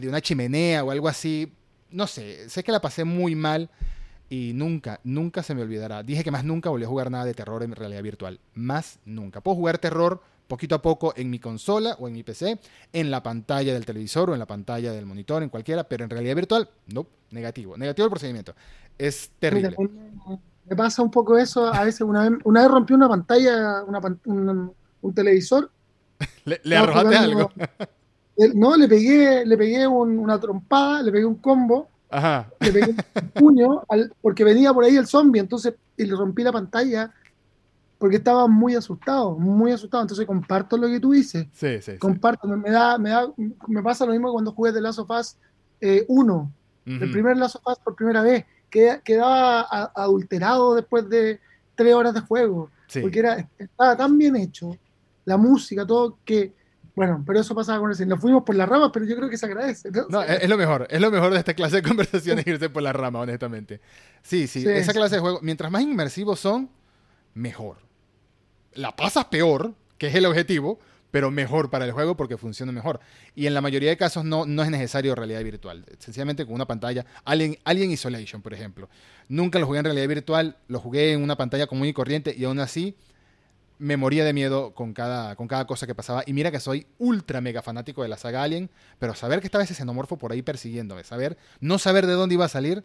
[0.00, 1.52] de una chimenea o algo así,
[1.90, 3.68] no sé, sé que la pasé muy mal,
[4.28, 6.02] y nunca, nunca se me olvidará.
[6.02, 8.40] Dije que más nunca volví a jugar nada de terror en realidad virtual.
[8.54, 9.40] Más nunca.
[9.40, 12.58] Puedo jugar terror poquito a poco en mi consola o en mi PC,
[12.92, 16.10] en la pantalla del televisor o en la pantalla del monitor, en cualquiera, pero en
[16.10, 17.76] realidad virtual, no, negativo.
[17.76, 18.54] Negativo el procedimiento.
[18.98, 19.76] Es terrible.
[20.68, 21.66] me pasa un poco eso.
[21.66, 24.00] A veces una vez, una vez rompí una pantalla, una,
[25.00, 25.70] un, televisor.
[26.44, 27.52] ¿Le, arrojaste algo?
[28.54, 32.48] no, le pegué, le pegué una trompada, le pegué un combo, Ajá.
[32.60, 33.82] le pegué un puño,
[34.20, 37.12] porque venía por ahí el zombie, entonces y le rompí la pantalla
[37.98, 40.02] porque estaba muy asustado, muy asustado.
[40.02, 41.46] Entonces comparto lo que tú dices.
[41.52, 41.96] Sí, sí.
[41.98, 43.26] Comparto, Me, da, me, da,
[43.66, 45.36] me pasa lo mismo cuando jugué de Last of Us
[46.08, 46.52] 1,
[46.86, 49.62] el primer Last of Us por primera vez, que quedaba
[49.94, 51.40] adulterado después de
[51.74, 54.76] tres horas de juego, porque era, estaba tan bien hecho,
[55.24, 56.52] la música, todo, que
[56.96, 59.36] bueno, pero eso pasaba con el Nos fuimos por las ramas, pero yo creo que
[59.36, 59.90] se agradece.
[60.08, 60.88] No, es, lo mejor.
[60.88, 63.82] Es lo mejor de esta clase de conversaciones irse por las ramas, honestamente.
[64.22, 66.70] Sí, sí, esa clase de juego, mientras más inmersivos son,
[67.34, 67.76] mejor.
[68.72, 70.78] La pasas peor, que es el objetivo,
[71.10, 73.00] pero mejor para el juego porque funciona mejor.
[73.34, 75.84] Y en la mayoría de casos no, no es necesario realidad virtual.
[75.98, 77.04] Sencillamente con una pantalla.
[77.26, 78.88] Alien, Alien Isolation, por ejemplo.
[79.28, 82.44] Nunca lo jugué en realidad virtual, lo jugué en una pantalla común y corriente y
[82.44, 82.96] aún así
[83.78, 86.22] me moría de miedo con cada, con cada cosa que pasaba.
[86.26, 89.64] Y mira que soy ultra mega fanático de la saga Alien, pero saber que estaba
[89.64, 92.84] ese xenomorfo por ahí persiguiéndome, saber, no saber de dónde iba a salir,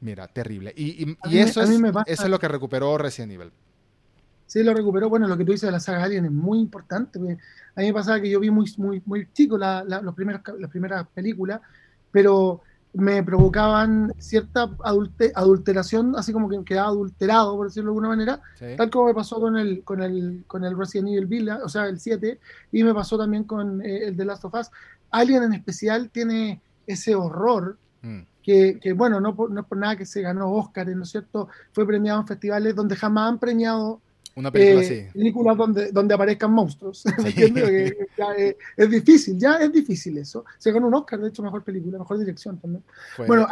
[0.00, 0.72] mira, terrible.
[0.76, 1.70] Y, eso, es,
[2.06, 3.52] eso es lo que recuperó Resident Evil.
[4.46, 5.08] Sí, lo recuperó.
[5.08, 7.18] Bueno, lo que tú dices de la saga Alien es muy importante.
[7.18, 10.70] A mí me pasaba que yo vi muy, muy, muy chico la, los primeros, las
[10.70, 11.60] primeras películas,
[12.10, 14.68] pero me provocaban cierta
[15.34, 18.40] adulteración, así como que quedaba adulterado, por decirlo de alguna manera,
[18.76, 21.86] tal como me pasó con el, con el, con el Resident Evil Villa, o sea,
[21.86, 22.38] el 7,
[22.72, 24.70] y me pasó también con eh, el The Last of Us.
[25.10, 28.20] Alien en especial tiene ese horror mm.
[28.42, 31.48] que, que, bueno, no, no es por nada que se ganó Oscar, ¿no es cierto?
[31.72, 34.00] Fue premiado en festivales donde jamás han premiado
[34.34, 35.18] una película eh, así.
[35.18, 37.04] Películas donde, donde aparezcan monstruos.
[38.76, 40.44] es, difícil, ya es difícil eso.
[40.58, 42.82] Se ganó un Oscar, de hecho, mejor película, mejor dirección también.
[43.26, 43.46] bueno,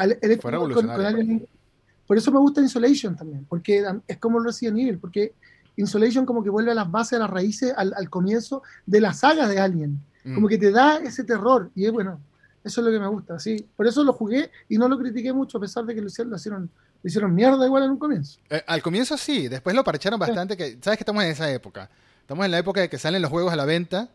[2.06, 5.34] por eso me gusta Insolation también, porque es como Resident Evil, porque
[5.76, 9.12] Insolation como que vuelve a las bases, a las raíces, al, al comienzo de la
[9.12, 10.00] saga de Alien.
[10.24, 10.34] Mm.
[10.34, 11.70] Como que te da ese terror.
[11.74, 12.20] Y es bueno,
[12.68, 13.38] eso es lo que me gusta.
[13.38, 13.66] Sí.
[13.76, 16.70] Por eso lo jugué y no lo critiqué mucho, a pesar de que lo hicieron
[17.02, 18.38] lo hicieron mierda igual en un comienzo.
[18.50, 21.90] Eh, al comienzo sí, después lo parcharon bastante, que sabes que estamos en esa época.
[22.20, 24.08] Estamos en la época de que salen los juegos a la venta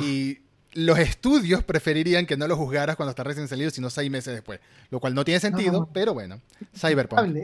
[0.00, 0.38] y
[0.74, 4.60] los estudios preferirían que no los juzgaras cuando está recién salido, sino seis meses después.
[4.90, 6.40] Lo cual no tiene sentido, pero bueno,
[6.74, 7.36] Cyberpunk.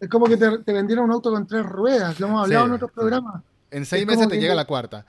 [0.00, 2.90] Es como que te, vendieron un auto con tres ruedas, lo hemos hablado en otros
[2.92, 3.42] programas.
[3.70, 5.04] En seis meses te llega la cuarta.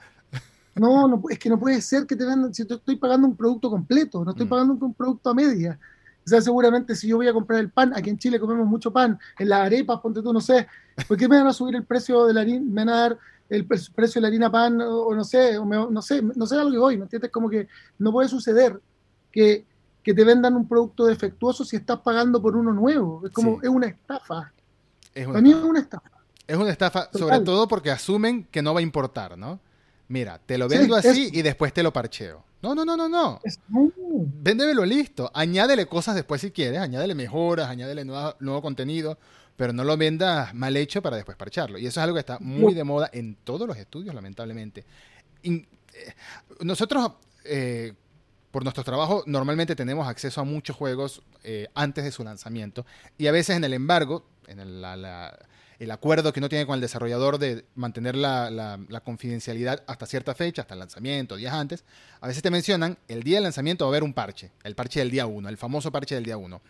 [0.74, 3.68] No, no, es que no puede ser que te vendan, si estoy pagando un producto
[3.70, 4.48] completo, no estoy mm.
[4.48, 5.78] pagando un producto a media.
[6.24, 8.92] O sea, seguramente si yo voy a comprar el pan, aquí en Chile comemos mucho
[8.92, 10.66] pan, en las arepas, ponte tú, no sé,
[11.08, 13.18] ¿por qué me van a subir el precio de la harina, me van a dar
[13.48, 16.64] el precio de la harina pan, o, no sé, o no sé, no sé a
[16.64, 17.32] lo que voy, ¿me entiendes?
[17.32, 17.66] Como que
[17.98, 18.80] no puede suceder
[19.32, 19.64] que,
[20.04, 23.22] que te vendan un producto defectuoso si estás pagando por uno nuevo.
[23.26, 24.52] Es como, es una estafa.
[25.14, 26.10] Es una Para mí es una estafa.
[26.46, 29.58] Es una estafa, sobre todo porque asumen que no va a importar, ¿no?
[30.10, 32.42] Mira, te lo vendo así y después te lo parcheo.
[32.62, 33.40] No, no, no, no, no.
[34.42, 35.30] Véndemelo listo.
[35.32, 39.16] Añádele cosas después si quieres, añádele mejoras, añádele nuevo contenido,
[39.56, 41.78] pero no lo vendas mal hecho para después parcharlo.
[41.78, 44.84] Y eso es algo que está muy de moda en todos los estudios, lamentablemente.
[45.44, 45.64] Eh,
[46.58, 47.12] nosotros,
[47.44, 47.92] eh,
[48.50, 52.84] por nuestro trabajo, normalmente tenemos acceso a muchos juegos eh, antes de su lanzamiento
[53.16, 55.38] y a veces en el embargo, en la
[55.80, 60.62] el acuerdo que uno tiene con el desarrollador de mantener la, confidencialidad hasta cierta fecha,
[60.62, 61.84] hasta el lanzamiento, días antes,
[62.20, 65.00] a veces te mencionan, el día del lanzamiento va a haber un parche, el parche
[65.00, 66.60] del día 1, el famoso parche del día 1.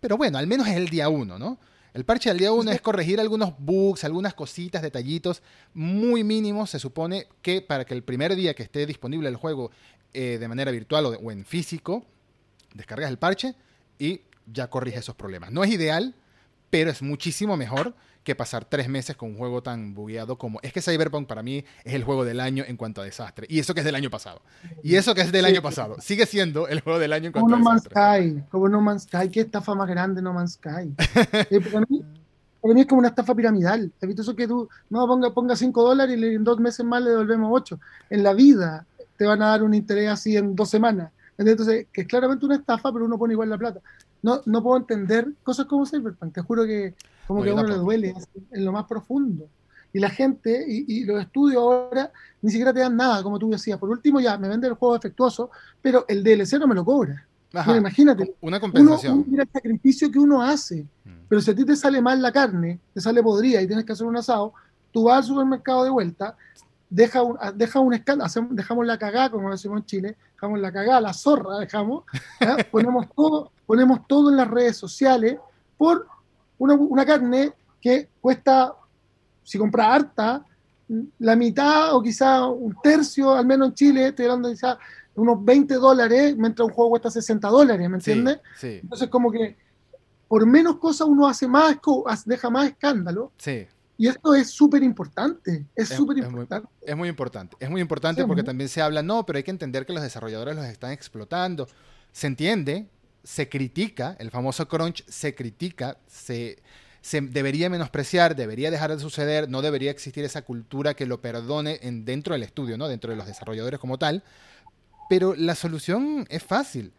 [0.00, 1.58] Pero bueno, al menos es el día 1, ¿no?
[1.94, 5.42] El parche del día 1 es corregir algunos bugs, algunas cositas, detallitos
[5.74, 6.70] muy mínimos.
[6.70, 9.70] Se supone que para que el primer día que esté disponible el juego
[10.12, 12.04] eh, de manera virtual o, en físico,
[12.74, 13.54] descargas el parche
[13.98, 14.20] y
[14.52, 15.52] ya corrige esos problemas.
[15.52, 16.14] No es ideal,
[16.74, 20.58] pero es muchísimo mejor que pasar tres meses con un juego tan bugueado como...
[20.60, 23.46] Es que Cyberpunk para mí es el juego del año en cuanto a desastre.
[23.48, 24.42] Y eso que es del año pasado.
[24.82, 25.94] Y eso que es del año pasado.
[26.00, 27.94] Sigue siendo el juego del año en cuanto a desastre.
[27.94, 28.44] No Man's Sky.
[28.50, 29.28] Como No Man's Sky.
[29.28, 30.92] Qué estafa más grande No Man's Sky.
[31.48, 33.92] Eh, para, mí, es como una estafa piramidal.
[34.02, 37.04] ¿Has visto eso que tú, no, ponga, ponga cinco dólares y en dos meses más
[37.04, 37.78] le devolvemos ocho?
[38.10, 38.84] En la vida
[39.16, 41.12] te van a dar un interés así en dos semanas.
[41.38, 43.80] Entonces, que es claramente una estafa, pero uno pone igual la plata.
[44.24, 46.32] No, no puedo entender cosas como Cyberpunk.
[46.32, 46.94] Te juro que
[47.26, 48.14] como que a uno le duele
[48.52, 49.50] en lo más profundo.
[49.92, 52.10] Y la gente y, los estudios ahora
[52.40, 53.78] ni siquiera te dan nada, como tú decías.
[53.78, 55.50] Por último, ya me vende el juego defectuoso,
[55.82, 57.28] pero el DLC no me lo cobra.
[57.76, 58.34] imagínate.
[58.40, 59.26] Una compensación.
[59.28, 60.86] mira el sacrificio que uno hace.
[61.04, 61.10] Mm.
[61.28, 63.92] Pero si a ti te sale mal la carne, te sale podrida y tienes que
[63.92, 64.54] hacer un asado,
[64.90, 66.34] tú vas al supermercado de vuelta,
[66.94, 71.00] deja un, deja un escándalo, dejamos la cagada, como decimos en Chile, dejamos la cagada,
[71.00, 72.04] la zorra, dejamos,
[72.70, 75.38] ponemos todo, ponemos todo en las redes sociales
[75.76, 76.06] por
[76.56, 78.74] una, carne que cuesta,
[79.42, 80.44] si compras harta,
[81.18, 84.78] la mitad o quizá un tercio, al menos en Chile, estoy hablando quizá
[85.16, 88.38] unos 20 dólares, mientras un juego cuesta 60 dólares, ¿me entiendes?
[88.56, 89.56] Sí, Entonces, como que
[90.28, 91.76] por menos cosas uno hace más,
[92.24, 93.32] deja más escándalo.
[93.36, 93.66] Sí.
[93.96, 96.68] Y esto es súper importante, es súper importante.
[96.82, 99.86] Es muy importante, es muy importante porque también se habla, no, pero hay que entender
[99.86, 101.68] que los desarrolladores los están explotando.
[102.12, 102.88] Se entiende,
[103.22, 106.58] se critica, el famoso crunch se critica, se,
[107.00, 111.78] se debería menospreciar, debería dejar de suceder, no debería existir esa cultura que lo perdone
[111.82, 112.88] en, dentro del estudio, ¿no?
[112.88, 114.24] dentro de los desarrolladores como tal.
[115.08, 116.92] Pero la solución es fácil.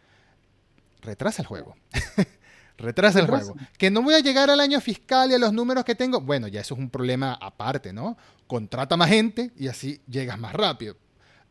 [1.02, 1.76] Retrasa el juego.
[2.78, 3.56] Retrasa el juego.
[3.78, 6.22] Que no voy a llegar al año fiscal y a los números que tengo.
[6.22, 8.18] Bueno, ya eso es un problema aparte, ¿no?
[8.48, 10.98] Contrata más gente y así llegas más rápido.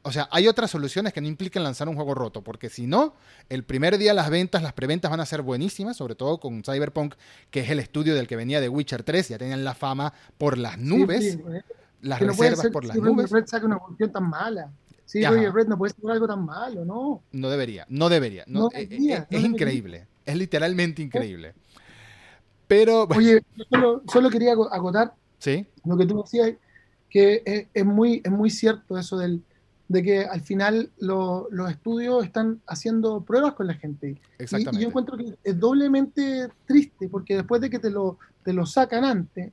[0.06, 3.14] O sea, hay otras soluciones que no impliquen lanzar un juego roto, porque si no,
[3.48, 7.14] el primer día las ventas, las preventas van a ser buenísimas, sobre todo con Cyberpunk,
[7.50, 10.58] que es el estudio del que venía de Witcher 3, ya tenían la fama por
[10.58, 11.38] las nubes,
[12.02, 13.30] las reservas por las nubes.
[13.30, 13.80] Red saca una
[14.12, 14.70] tan mala.
[15.06, 17.22] Sí, Red no puede ser algo tan malo, ¿no?
[17.32, 18.44] No debería, no debería.
[18.46, 20.06] No, eh, eh, es, increíble.
[20.24, 21.54] Es literalmente increíble.
[22.66, 23.06] Pero.
[23.16, 25.66] Oye, yo solo, quería agotar ¿Sí?
[25.84, 26.52] lo que tú decías,
[27.10, 29.42] que es, muy, es muy cierto eso del,
[29.88, 34.20] de que al final los estudios están haciendo pruebas con la gente.
[34.38, 34.78] Exactamente.
[34.78, 38.66] Y, yo encuentro que es doblemente triste, porque después de que te lo, te lo
[38.66, 39.52] sacan antes,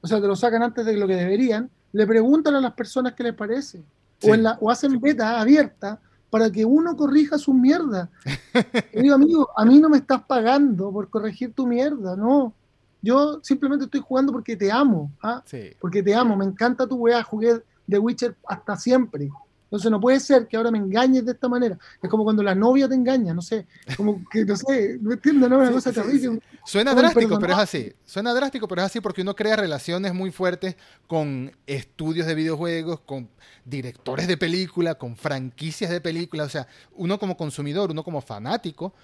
[0.00, 3.14] o sea, te lo sacan antes de lo que deberían, le preguntan a las personas
[3.14, 3.82] qué les parece.
[4.22, 8.10] O, en la, o hacen beta abierta para que uno corrija su mierda.
[8.92, 12.52] y digo, amigo, a mí no me estás pagando por corregir tu mierda, no.
[13.00, 15.42] Yo simplemente estoy jugando porque te amo, ¿ah?
[15.80, 19.30] porque te amo, me encanta tu weá, jugué The Witcher hasta siempre.
[19.68, 21.78] Entonces no puede ser que ahora me engañes de esta manera.
[22.02, 23.66] Es como cuando la novia te engaña, no sé.
[23.98, 26.40] Como que, no sé, no entiendo, no es una cosa terrible.
[26.64, 27.92] Suena drástico, pero es así.
[28.06, 30.76] Suena drástico, pero es así porque uno crea relaciones muy fuertes
[31.06, 33.28] con estudios de videojuegos, con
[33.66, 36.44] directores de película, con franquicias de película.
[36.44, 38.94] O sea, uno como consumidor, uno como fanático,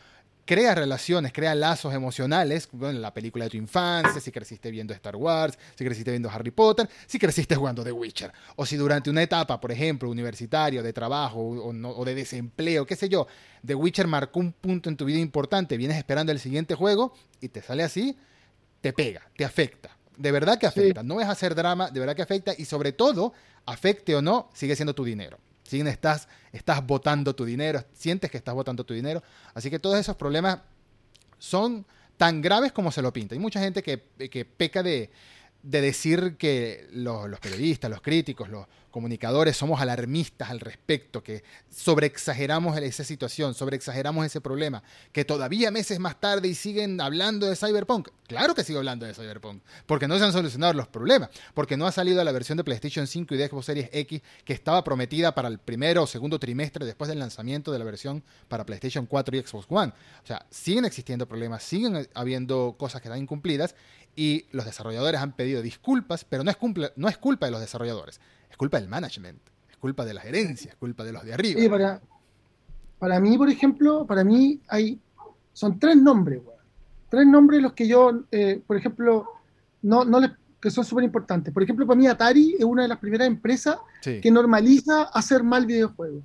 [0.44, 5.16] crea relaciones, crea lazos emocionales con la película de tu infancia, si creciste viendo Star
[5.16, 9.22] Wars, si creciste viendo Harry Potter, si creciste jugando The Witcher, o si durante una
[9.22, 13.26] etapa, por ejemplo, universitaria, de trabajo o, de desempleo, qué sé yo,
[13.64, 17.48] The Witcher marcó un punto en tu vida importante, vienes esperando el siguiente juego y
[17.48, 18.16] te sale así,
[18.80, 19.96] te pega, te afecta.
[20.16, 23.32] De verdad que afecta, no es hacer drama, de verdad que afecta y sobre todo,
[23.66, 25.38] afecte o no, sigue siendo tu dinero
[25.70, 29.22] estás, estás botando tu dinero, sientes que estás botando tu dinero.
[29.54, 30.60] Así que todos esos problemas
[31.38, 31.84] son
[32.16, 33.34] tan graves como se lo pinta.
[33.34, 35.10] Hay mucha gente que, que peca de,
[35.62, 41.42] de decir que los, los, periodistas, los críticos, los comunicadores somos alarmistas al respecto, que
[41.68, 47.56] sobreexageramos esa situación, sobreexageramos ese problema, que todavía meses más tarde y siguen hablando de
[47.56, 48.10] Cyberpunk.
[48.28, 51.88] Claro que sigo hablando de Cyberpunk, porque no se han solucionado los problemas, porque no
[51.88, 55.34] ha salido la versión de PlayStation 5 y de Xbox Series X que estaba prometida
[55.34, 59.36] para el primero o segundo trimestre después del lanzamiento de la versión para PlayStation 4
[59.36, 59.92] y Xbox One.
[60.22, 63.74] O sea, siguen existiendo problemas, siguen habiendo cosas que están incumplidas
[64.16, 66.56] y los desarrolladores han pedido disculpas, pero no es,
[66.96, 69.38] no es culpa de los desarrolladores, es culpa del management,
[69.70, 71.70] es culpa de la gerencia, es culpa de los de arriba.
[71.70, 72.00] para,
[72.98, 74.98] para mí, por ejemplo, para mí hay,
[75.52, 76.40] son tres nombres,
[77.08, 79.26] tres nombres los que yo, eh, por ejemplo,
[79.82, 80.30] no, no les,
[80.64, 81.52] que son súper importantes.
[81.52, 85.66] Por ejemplo, para mí Atari es una de las primeras empresas que normaliza hacer mal
[85.66, 86.24] videojuegos.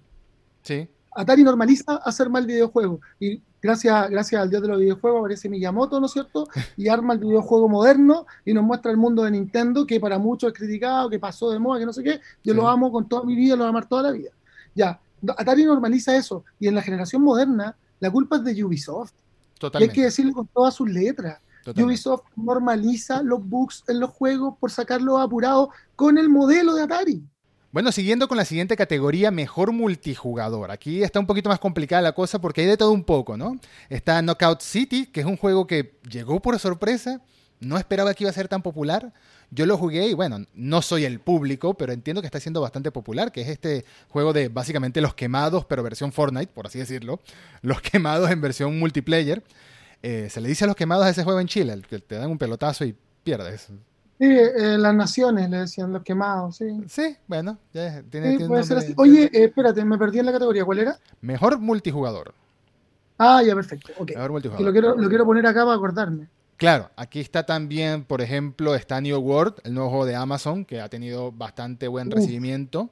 [0.63, 0.87] Sí.
[1.11, 3.01] Atari normaliza hacer mal videojuegos.
[3.19, 6.47] Y gracias, gracias al dios de los videojuegos aparece Miyamoto, ¿no es cierto?
[6.77, 10.51] Y arma el videojuego moderno y nos muestra el mundo de Nintendo, que para muchos
[10.51, 12.21] es criticado, que pasó de moda, que no sé qué.
[12.43, 14.31] Yo lo amo con toda mi vida, lo voy a amar toda la vida.
[14.75, 14.99] Ya,
[15.37, 16.43] Atari normaliza eso.
[16.59, 19.11] Y en la generación moderna, la culpa es de Ubisoft.
[19.59, 19.85] Totalmente.
[19.85, 21.39] Y hay que decirlo con todas sus letras.
[21.75, 27.23] Ubisoft normaliza los bugs en los juegos por sacarlos apurados con el modelo de Atari.
[27.71, 30.71] Bueno, siguiendo con la siguiente categoría, mejor multijugador.
[30.71, 33.59] Aquí está un poquito más complicada la cosa porque hay de todo un poco, ¿no?
[33.89, 37.21] Está Knockout City, que es un juego que llegó por sorpresa,
[37.59, 39.13] no esperaba que iba a ser tan popular.
[39.51, 42.89] Yo lo jugué y bueno, no soy el público, pero entiendo que está siendo bastante
[42.89, 47.19] popular, que es este juego de básicamente los quemados, pero versión Fortnite, por así decirlo.
[47.61, 49.43] Los quemados en versión multiplayer.
[50.01, 52.31] Eh, se le dice a los quemados a ese juego en Chile, que te dan
[52.31, 53.67] un pelotazo y pierdes.
[54.19, 56.65] Sí, eh, las naciones le decían los quemados, sí.
[56.89, 58.93] Sí, bueno, ya tiene, puede ser así.
[58.97, 60.99] Oye, eh, espérate, me perdí en la categoría, ¿cuál era?
[61.21, 62.33] Mejor multijugador.
[63.17, 63.93] Ah, ya, perfecto.
[64.05, 64.65] Mejor multijugador.
[64.65, 66.27] Lo quiero, lo quiero poner acá para acordarme.
[66.57, 70.81] Claro, aquí está también, por ejemplo, está New World, el nuevo juego de Amazon, que
[70.81, 72.89] ha tenido bastante buen recibimiento.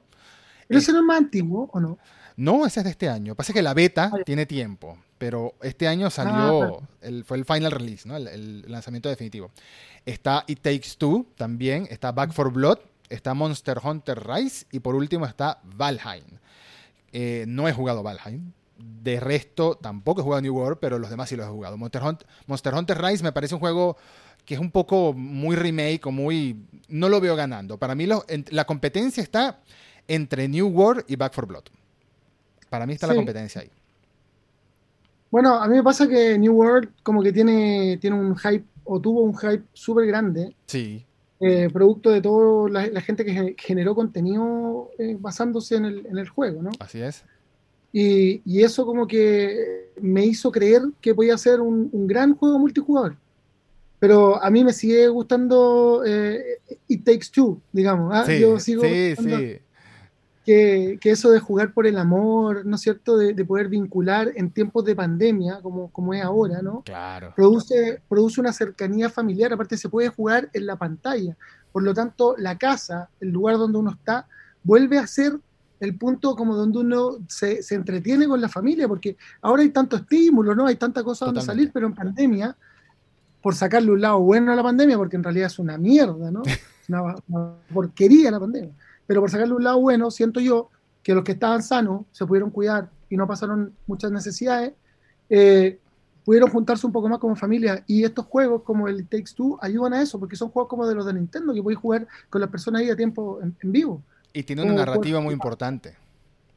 [0.66, 1.98] ¿Pero ese no es más antiguo o no?
[2.38, 3.34] No, ese es de este año.
[3.34, 7.44] Pasa que la beta ah, tiene tiempo, pero este año salió, ah, el, fue el
[7.44, 8.16] final release, ¿no?
[8.16, 9.50] el, lanzamiento definitivo.
[10.08, 12.78] Está It Takes Two también, está Back for Blood,
[13.10, 16.24] está Monster Hunter Rise y por último está Valheim.
[17.12, 18.52] Eh, no he jugado Valheim.
[18.78, 21.76] De resto, tampoco he jugado New World, pero los demás sí los he jugado.
[21.76, 22.00] Monster,
[22.46, 23.98] Monster Hunter Rise me parece un juego
[24.46, 26.56] que es un poco muy remake o muy...
[26.88, 27.76] No lo veo ganando.
[27.76, 29.60] Para mí la competencia está
[30.06, 31.64] entre New World y Back 4 Blood.
[32.70, 33.70] Para mí está la competencia ahí.
[35.30, 39.00] Bueno, a mí me pasa que New World como que tiene, tiene un hype o
[39.00, 40.54] tuvo un hype súper grande.
[40.66, 41.04] Sí.
[41.40, 46.28] Eh, producto de toda la, gente que generó contenido eh, basándose en el, en el,
[46.28, 46.70] juego, ¿no?
[46.80, 47.24] Así es.
[47.92, 52.58] Y, y, eso como que me hizo creer que podía ser un, un gran juego
[52.58, 53.16] multijugador.
[54.00, 58.12] Pero a mí me sigue gustando eh, It Takes Two, digamos.
[58.12, 58.24] ¿ah?
[58.26, 59.60] Sí, Yo sigo sí, sí
[60.48, 64.82] que, eso de jugar por el amor, ¿no es cierto?, de, poder vincular en tiempos
[64.86, 66.82] de pandemia, como, como es ahora, ¿no?
[66.84, 67.34] Claro.
[67.36, 71.36] Produce, produce una cercanía familiar, aparte se puede jugar en la pantalla.
[71.70, 74.26] Por lo tanto, la casa, el lugar donde uno está,
[74.62, 75.38] vuelve a ser
[75.80, 80.54] el punto como donde uno se, entretiene con la familia, porque ahora hay tanto estímulo,
[80.54, 80.66] ¿no?
[80.66, 82.56] Hay tanta cosa donde salir, pero en pandemia,
[83.42, 86.42] por sacarle un lado bueno a la pandemia, porque en realidad es una mierda, ¿no?
[86.88, 88.72] una porquería la pandemia
[89.08, 90.70] pero por sacarle un lado bueno, siento yo
[91.02, 94.74] que los que estaban sanos se pudieron cuidar y no pasaron muchas necesidades,
[95.30, 95.78] eh,
[96.26, 97.82] pudieron juntarse un poco más como familia.
[97.86, 100.94] Y estos juegos, como el Takes Two, ayudan a eso, porque son juegos como de
[100.94, 104.02] los de Nintendo, que puedes jugar con las personas ahí a tiempo en, vivo.
[104.34, 105.96] Y tiene una narrativa muy importante.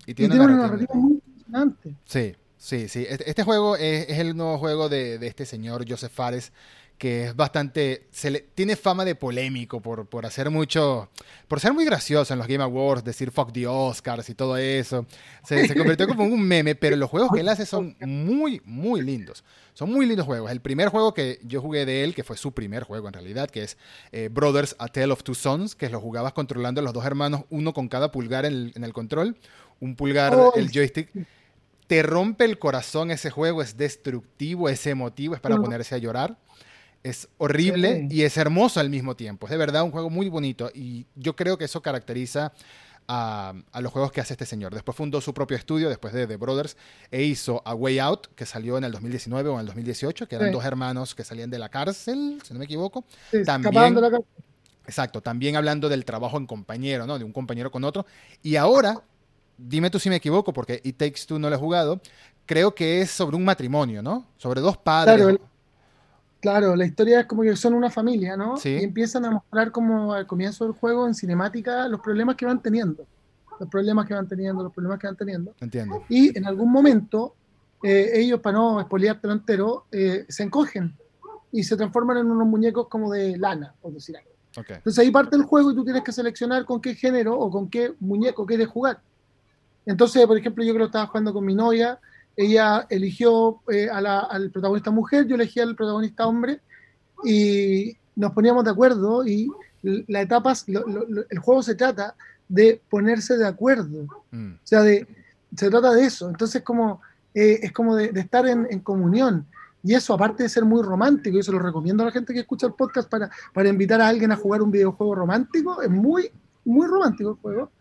[0.05, 1.95] Y tiene, una, narrativa, muy impresionante.
[2.03, 3.05] Sí, sí, sí.
[3.07, 6.51] Este, este juego es, el nuevo juego de, de este señor Joseph Fares
[7.01, 11.09] que es bastante, se le, tiene fama de polémico por, por hacer mucho,
[11.47, 15.07] por ser muy gracioso en los Game Awards, decir fuck the Oscars y todo eso.
[15.43, 19.01] Se, se convirtió como un meme, pero los juegos que él hace son muy, muy
[19.01, 19.43] lindos.
[19.73, 20.51] Son muy lindos juegos.
[20.51, 23.49] El primer juego que yo jugué de él, que fue su primer juego en realidad,
[23.49, 23.79] que es
[24.11, 27.45] eh, Brothers A Tale of Two Sons, que lo jugabas controlando a los dos hermanos,
[27.49, 29.37] uno con cada pulgar en el, en el control,
[29.79, 31.09] un pulgar el joystick.
[31.87, 36.37] Te rompe el corazón ese juego, es destructivo, es emotivo, es para ponerse a llorar.
[37.03, 39.47] Es horrible y es hermoso al mismo tiempo.
[39.47, 42.53] Es de verdad un juego muy bonito y yo creo que eso caracteriza
[43.07, 44.73] a, los juegos que hace este señor.
[44.73, 46.77] Después fundó su propio estudio, después de The Brothers,
[47.09, 50.35] e hizo A Way Out, que salió en el 2019 o en el 2018, que
[50.35, 53.03] eran dos hermanos que salían de la cárcel, si no me equivoco.
[53.45, 53.97] también,
[54.85, 57.17] Exacto, también hablando del trabajo en compañero, ¿no?
[57.19, 58.05] De un compañero con otro.
[58.41, 59.01] Y ahora,
[59.57, 62.01] dime tú si me equivoco, porque It Takes Two no lo he jugado,
[62.45, 64.25] creo que es sobre un matrimonio, ¿no?
[64.37, 65.21] Sobre dos padres.
[65.21, 65.39] Claro,
[66.43, 68.55] la historia es como que son una familia, ¿no?
[68.63, 72.61] Y empiezan a mostrar como al comienzo del juego en cinemática los problemas que van
[72.61, 73.05] teniendo.
[73.59, 75.53] Los problemas que van teniendo, los problemas que van teniendo.
[75.59, 76.03] Entiendo.
[76.09, 77.35] Y en algún momento,
[77.83, 80.95] eh, ellos, para no espoliártelo entero, eh, se encogen
[81.51, 84.31] y se transforman en unos muñecos como de lana, por decir algo.
[84.55, 87.69] Entonces ahí parte el juego y tú tienes que seleccionar con qué género o con
[87.69, 88.99] qué muñeco quieres jugar.
[89.85, 91.99] Entonces, por ejemplo, yo que lo estaba jugando con mi novia
[92.41, 96.59] ella eligió eh, al protagonista mujer, yo elegí al protagonista hombre
[97.23, 99.49] y nos poníamos de acuerdo y
[99.83, 102.15] la etapa, el juego se trata
[102.47, 104.05] de ponerse de acuerdo.
[104.31, 104.53] Mm.
[104.53, 105.07] O sea, de,
[105.55, 106.29] se trata de eso.
[106.29, 107.01] Entonces como,
[107.33, 109.45] eh, es como de, estar en, comunión.
[109.83, 112.41] Y eso, aparte de ser muy romántico, y eso lo recomiendo a la gente que
[112.41, 116.31] escucha el podcast para, para invitar a alguien a jugar un videojuego romántico, es muy,
[116.63, 117.71] muy romántico el juego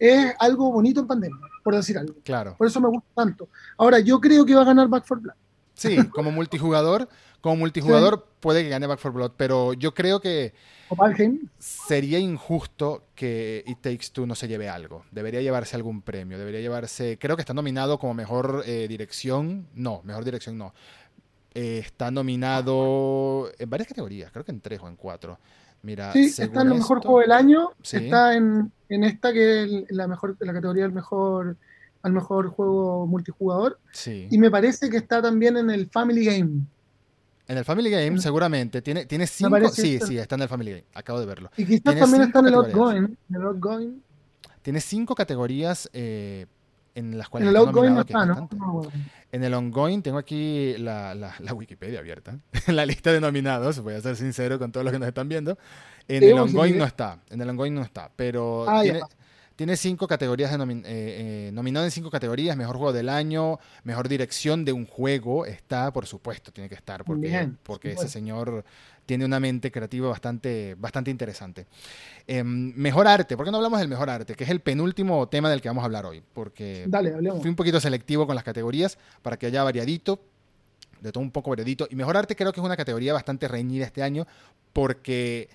[0.00, 2.14] es algo bonito en pandemia, por decir algo.
[2.24, 2.56] Claro.
[2.56, 3.48] Por eso me gusta tanto.
[3.76, 5.34] Ahora, yo creo que va a ganar Back 4 Blood.
[5.74, 7.08] Sí, como multijugador,
[7.40, 10.52] como multijugador puede que gane Back 4 Blood, pero yo creo que
[11.58, 15.04] sería injusto que It Takes Two no se lleve algo.
[15.10, 20.02] Debería llevarse algún premio, debería llevarse, creo que está nominado como mejor eh, dirección, no,
[20.04, 20.74] mejor dirección no.
[21.54, 25.38] Eh, está nominado en varias categorías, creo que en tres o en cuatro.
[25.82, 29.70] Mira, sí, está en el mejor juego del año, está en, en, esta que es
[29.90, 31.56] la mejor la categoría del mejor
[32.02, 33.78] al mejor juego multijugador.
[33.92, 34.28] Sí.
[34.30, 36.60] Y me parece que está también en el Family Game.
[37.46, 38.80] En el Family Game, seguramente.
[38.80, 39.68] Tiene, tiene cinco.
[39.70, 40.84] Sí, sí, está en el Family Game.
[40.94, 41.50] Acabo de verlo.
[41.56, 43.16] Y quizás también está en el Outgoing.
[43.32, 44.02] En
[44.62, 46.46] Tiene cinco categorías eh,
[46.94, 48.48] en las cuales en el outgoing no está, ¿no?
[49.32, 54.00] En el ongoing tengo aquí la, la, Wikipedia abierta, la lista de nominados, voy a
[54.00, 55.56] ser sincero con todos los que nos están viendo.
[56.08, 59.00] En el ongoing no está, en el ongoing no está, pero ah, tiene,
[59.54, 64.08] tiene, cinco categorías, de eh, eh, nominado en cinco categorías, mejor juego del año, mejor
[64.08, 68.64] dirección de un juego, está, por supuesto, tiene que estar, porque, porque ese señor
[69.10, 71.66] tiene una mente creativa bastante, bastante interesante.
[72.28, 74.36] Em, mejor arte, ¿por qué no hablamos del mejor arte?
[74.36, 76.88] Que es el penúltimo tema del que vamos a hablar hoy, porque
[77.40, 80.20] fui un poquito selectivo con las categorías para que haya variadito,
[81.00, 81.88] de todo un poco variadito.
[81.90, 84.28] Y mejor arte creo que es una categoría bastante reñida este año,
[84.72, 85.48] porque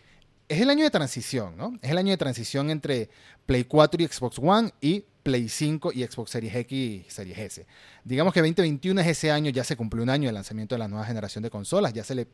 [0.50, 1.80] es el año de transición, ¿no?
[1.82, 3.10] Es el año de transición entre
[3.46, 7.66] Play 4 y Xbox One y Play 5 y Xbox Series X y Series S.
[8.04, 10.90] Digamos que 2021 es ese año, ya se cumplió un año de lanzamiento de la
[10.90, 12.28] nueva generación de consolas, ya se le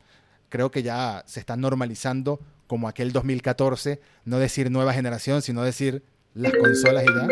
[0.52, 6.02] creo que ya se está normalizando como aquel 2014, no decir nueva generación, sino decir
[6.34, 7.28] las consolas y ya.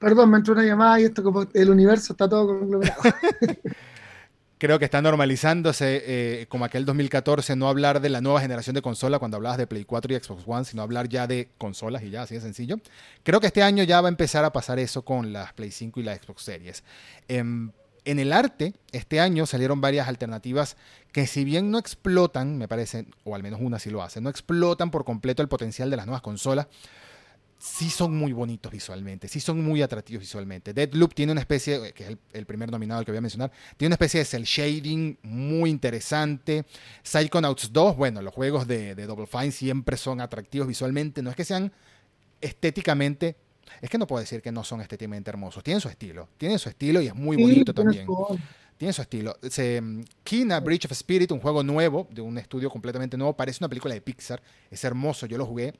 [0.00, 3.02] Perdón, me entró una llamada y esto como el universo está todo conglomerado.
[4.58, 8.82] creo que está normalizándose eh, como aquel 2014 no hablar de la nueva generación de
[8.82, 12.10] consola cuando hablabas de Play 4 y Xbox One, sino hablar ya de consolas y
[12.10, 12.80] ya, así de sencillo.
[13.22, 16.00] Creo que este año ya va a empezar a pasar eso con las Play 5
[16.00, 16.82] y la Xbox Series.
[17.28, 17.70] Em,
[18.04, 20.76] en el arte, este año salieron varias alternativas
[21.12, 24.30] que si bien no explotan, me parece, o al menos una sí lo hace, no
[24.30, 26.66] explotan por completo el potencial de las nuevas consolas,
[27.64, 30.74] sí son muy bonitos visualmente, sí son muy atractivos visualmente.
[30.74, 33.94] Deadloop tiene una especie, que es el, primer nominado que voy a mencionar, tiene una
[33.94, 36.66] especie de cel shading muy interesante.
[37.02, 41.44] Psychonauts 2, bueno, los juegos de, Double Fine siempre son atractivos visualmente, no es que
[41.44, 41.72] sean
[42.42, 43.36] estéticamente
[43.80, 45.62] es que no puedo decir que no son estéticamente hermosos.
[45.62, 46.28] Tienen su estilo.
[46.36, 48.06] Tienen su estilo y es muy bonito también.
[48.76, 49.36] Tiene su estilo.
[49.48, 49.82] Se,
[50.24, 53.94] Kina Bridge of Spirit, un juego nuevo, de un estudio completamente nuevo, parece una película
[53.94, 54.42] de Pixar.
[54.70, 55.26] Es hermoso.
[55.26, 55.74] Yo lo jugué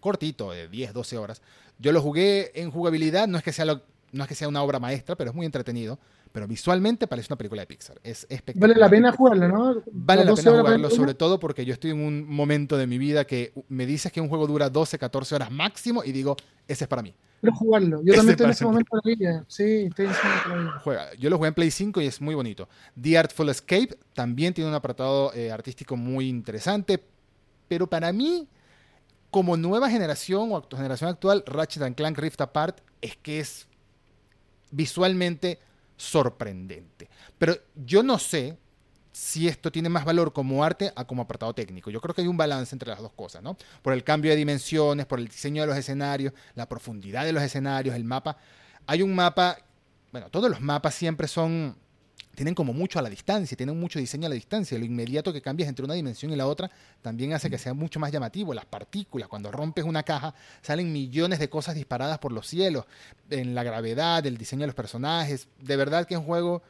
[0.00, 1.42] cortito, de 10, 12 horas.
[1.78, 4.78] Yo lo jugué en jugabilidad, no es que sea, no es que sea una obra
[4.78, 5.98] maestra, pero es muy entretenido.
[6.36, 7.98] Pero visualmente parece una película de Pixar.
[8.02, 8.68] Es espectacular.
[8.68, 9.82] Vale la pena jugarlo, ¿no?
[9.90, 13.26] Vale la pena jugarlo, sobre todo porque yo estoy en un momento de mi vida
[13.26, 16.36] que me dices que un juego dura 12, 14 horas máximo y digo,
[16.68, 17.14] ese es para mí.
[17.40, 18.02] Quiero jugarlo.
[18.04, 19.44] Yo también estoy en ese momento de la vida.
[19.48, 20.80] Sí, estoy en ese momento de la vida.
[20.84, 21.14] Juega.
[21.14, 22.68] Yo lo jugué en Play 5 y es muy bonito.
[23.00, 27.02] The Artful Escape también tiene un apartado eh, artístico muy interesante.
[27.66, 28.46] Pero para mí,
[29.30, 33.66] como nueva generación o generación actual, Ratchet Clank Rift Apart es que es
[34.70, 35.60] visualmente
[35.96, 37.08] sorprendente.
[37.38, 38.58] Pero yo no sé
[39.12, 41.90] si esto tiene más valor como arte a como apartado técnico.
[41.90, 43.56] Yo creo que hay un balance entre las dos cosas, ¿no?
[43.80, 47.42] Por el cambio de dimensiones, por el diseño de los escenarios, la profundidad de los
[47.42, 48.36] escenarios, el mapa.
[48.86, 49.56] Hay un mapa,
[50.12, 51.76] bueno, todos los mapas siempre son
[52.36, 54.78] tienen como mucho a la distancia, tienen mucho diseño a la distancia.
[54.78, 56.70] Lo inmediato que cambias entre una dimensión y la otra
[57.02, 58.54] también hace que sea mucho más llamativo.
[58.54, 62.84] Las partículas, cuando rompes una caja, salen millones de cosas disparadas por los cielos,
[63.30, 65.48] en la gravedad, el diseño de los personajes.
[65.58, 66.62] De verdad que es un juego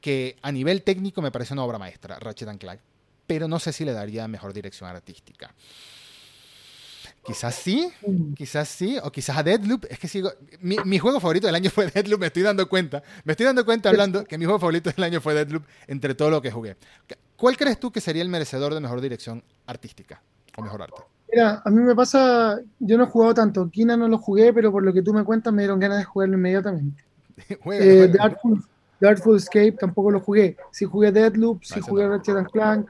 [0.00, 2.80] que a nivel técnico me parece una obra maestra, Ratchet Clank,
[3.26, 5.54] pero no sé si le daría mejor dirección artística.
[7.22, 8.32] Quizás sí, mm.
[8.32, 9.84] quizás sí, o quizás a Deadloop.
[9.90, 10.30] Es que sigo.
[10.60, 13.02] Mi, juego favorito del año fue Deadloop, me estoy dando cuenta.
[13.24, 16.30] Me estoy dando cuenta hablando que mi juego favorito del año fue Deadloop entre todo
[16.30, 16.76] lo que jugué.
[17.36, 20.22] ¿Cuál crees tú que sería el merecedor de mejor dirección artística
[20.56, 21.02] o mejor arte?
[21.30, 22.58] Mira, a mí me pasa.
[22.78, 23.68] Yo no he jugado tanto.
[23.70, 26.04] Kina no lo jugué, pero por lo que tú me cuentas me dieron ganas de
[26.04, 27.04] jugarlo inmediatamente.
[27.62, 30.56] juega, eh, The, Artful, Escape tampoco lo jugué.
[30.72, 32.88] Sí jugué Deadloop, sí jugué Ratchet Clank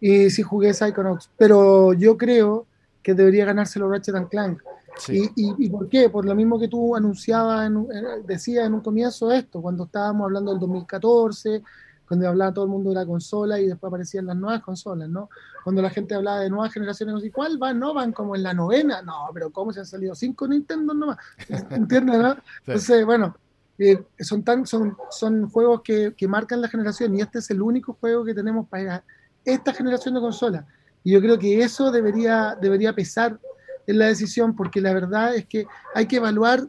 [0.00, 1.30] y sí jugué Psychonauts.
[1.36, 2.66] Pero yo creo
[3.02, 4.60] que debería ganárselo Ratchet Clank.
[5.08, 6.10] Y, y, por qué?
[6.10, 7.86] Por lo mismo que tú anunciabas, en,
[8.26, 11.62] decías en un comienzo esto, cuando estábamos hablando del 2014,
[12.06, 15.30] cuando hablaba todo el mundo de la consola y después aparecían las nuevas consolas, ¿no?
[15.64, 17.78] Cuando la gente hablaba de nuevas generaciones, ¿y cuál van?
[17.78, 17.94] ¿No?
[17.94, 19.00] Van como en la novena.
[19.00, 21.16] No, pero ¿cómo se han salido cinco Nintendo nomás?
[21.70, 22.36] ¿Entiendes, no?
[22.66, 23.34] Entonces, bueno,
[23.78, 27.62] eh, son, tan, son, son juegos que, que marcan la generación y este es el
[27.62, 29.02] único juego que tenemos para
[29.42, 30.66] esta generación de consolas.
[31.04, 33.38] Y yo creo que eso debería, debería pesar
[33.86, 36.68] en la decisión, porque la verdad es que hay que evaluar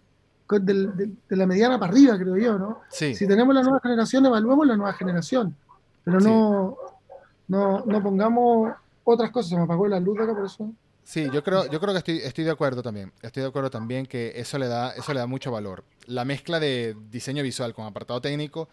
[0.50, 2.82] de, la mediana para arriba, creo yo, ¿no?
[2.90, 5.56] Si tenemos la nueva generación, evaluemos la nueva generación,
[6.04, 6.78] pero no,
[7.48, 8.74] no, no pongamos
[9.04, 9.50] otras cosas.
[9.50, 10.72] Se me apagó la luz acá por eso.
[11.04, 13.12] Sí, yo creo, yo creo que estoy, estoy de acuerdo también.
[13.22, 15.84] Estoy de acuerdo también que eso le da, eso le da mucho valor.
[16.06, 18.70] La mezcla de diseño visual con apartado técnico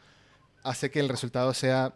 [0.63, 1.95] hace que el resultado sea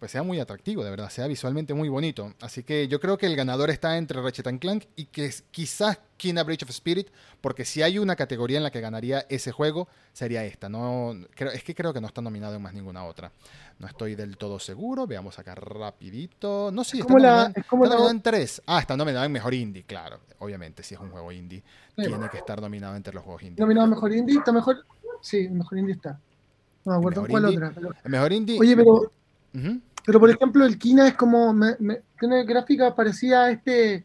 [0.00, 2.32] pues sea muy atractivo, de verdad, sea visualmente muy bonito.
[2.40, 6.42] Así que yo creo que el ganador está entre Ratchet Clank y que quizás Kina
[6.42, 7.08] Bridge of Spirit,
[7.42, 10.70] porque si hay una categoría en la que ganaría ese juego, sería esta.
[10.70, 13.30] No, creo, es que creo que no está nominado en más ninguna otra.
[13.78, 15.06] No estoy del todo seguro.
[15.06, 16.70] Veamos acá rapidito.
[16.72, 17.12] No sé, está,
[17.70, 18.62] nominado, en tres.
[18.66, 20.20] Ah, está nominado en Mejor Indie, claro.
[20.38, 21.62] Obviamente, si es un juego indie,
[21.94, 23.60] tiene que estar nominado entre los juegos indie.
[23.60, 24.78] Nominado Mejor Indie, está mejor...
[25.20, 26.18] Sí, Mejor Indie está.
[26.86, 27.74] No me acuerdo cuál otra.
[28.04, 28.58] Mejor Indie...
[28.58, 29.12] Oye, pero...
[30.04, 31.52] Pero por ejemplo, el Kina es como.
[31.52, 31.76] Me,
[32.18, 34.04] tiene gráfica parecida a este.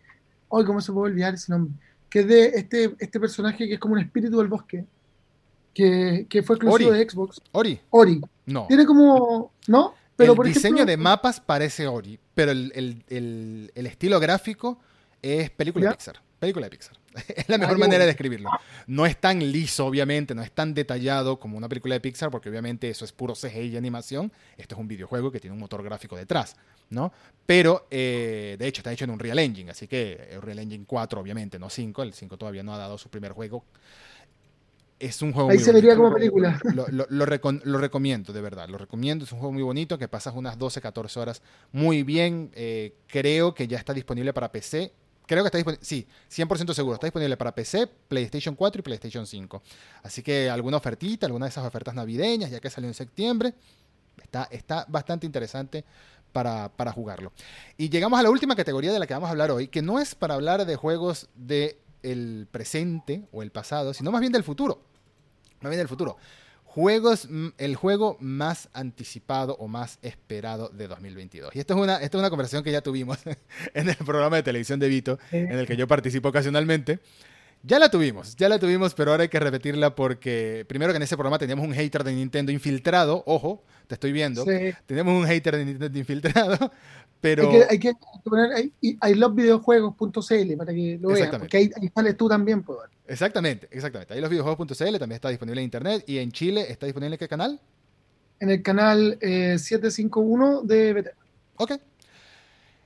[0.52, 1.74] Ay, ¿cómo se puede olvidar ese nombre?
[2.10, 4.86] Que es de este, este personaje que es como un espíritu del bosque.
[5.74, 7.42] Que, que fue exclusivo de Xbox.
[7.52, 7.80] Ori.
[7.90, 8.22] Ori.
[8.46, 8.66] No.
[8.68, 9.52] Tiene como.
[9.68, 9.94] ¿No?
[10.16, 12.72] Pero el diseño de mapas parece Ori, pero el,
[13.10, 14.80] el, el, estilo gráfico
[15.22, 16.22] es película de Pixar.
[16.40, 16.98] Película de Pixar.
[17.36, 18.50] Es la mejor manera de describirlo.
[18.88, 22.50] No es tan liso, obviamente, no es tan detallado como una película de Pixar, porque
[22.50, 24.32] obviamente eso es puro CGI y animación.
[24.58, 26.56] Esto es un videojuego que tiene un motor gráfico detrás,
[26.90, 27.12] ¿no?
[27.46, 30.86] Pero, eh, de hecho, está hecho en un Real Engine, así que un Real Engine
[30.88, 32.04] 4, obviamente, no 5.
[32.04, 33.64] El 5 todavía no ha dado su primer juego.
[34.98, 36.58] Es un juego Ahí muy se vería como película.
[36.74, 38.70] Lo, lo- lo recon- lo recomiendo, de verdad.
[38.70, 39.26] Lo recomiendo.
[39.26, 41.42] Es un juego muy bonito que pasas unas 12, 14 horas
[41.74, 42.50] muy bien.
[42.56, 44.94] Eh, creo que ya está disponible para PC.
[45.28, 45.84] Creo que está disponible.
[45.84, 46.96] Sí, 100% seguro.
[46.96, 49.62] Está disponible para PC, PlayStation 4 y PlayStation 5.
[50.04, 53.54] Así que alguna ofertita, alguna de esas ofertas navideñas, ya que salió en septiembre.
[54.22, 55.84] Está, está bastante interesante
[56.32, 57.32] para, para jugarlo.
[57.78, 60.00] Y llegamos a la última categoría de la que vamos a hablar hoy, que no
[60.00, 64.82] es para hablar de juegos del presente o el pasado, sino más bien del futuro.
[65.62, 66.18] Más bien del futuro.
[66.76, 71.56] Juegos, el juego más anticipado o más esperado de 2022.
[71.56, 73.18] Y esto es una, esto es una conversación que ya tuvimos
[73.74, 77.00] en el programa de televisión de Vito, en el que yo participo ocasionalmente.
[77.64, 81.04] Ya la tuvimos, ya la tuvimos, pero ahora hay que repetirla porque primero que en
[81.04, 84.74] ese programa teníamos un hater de Nintendo infiltrado, ojo, te estoy viendo, Sí.
[84.86, 86.72] tenemos un hater de Nintendo infiltrado,
[87.26, 87.50] pero...
[87.68, 92.16] Hay, que, hay, poner ahí, I lovevideojuegos.cl para que lo vean, porque ahí, ahí sales
[92.16, 92.78] tú también, pues.
[93.08, 94.14] Exactamente, exactamente.
[94.14, 97.28] Ahí los videojuegos.cl también está disponible en internet y en Chile está disponible en qué
[97.28, 97.60] canal?
[98.40, 101.08] En el canal eh, 751 de BT.
[101.58, 101.72] Ok.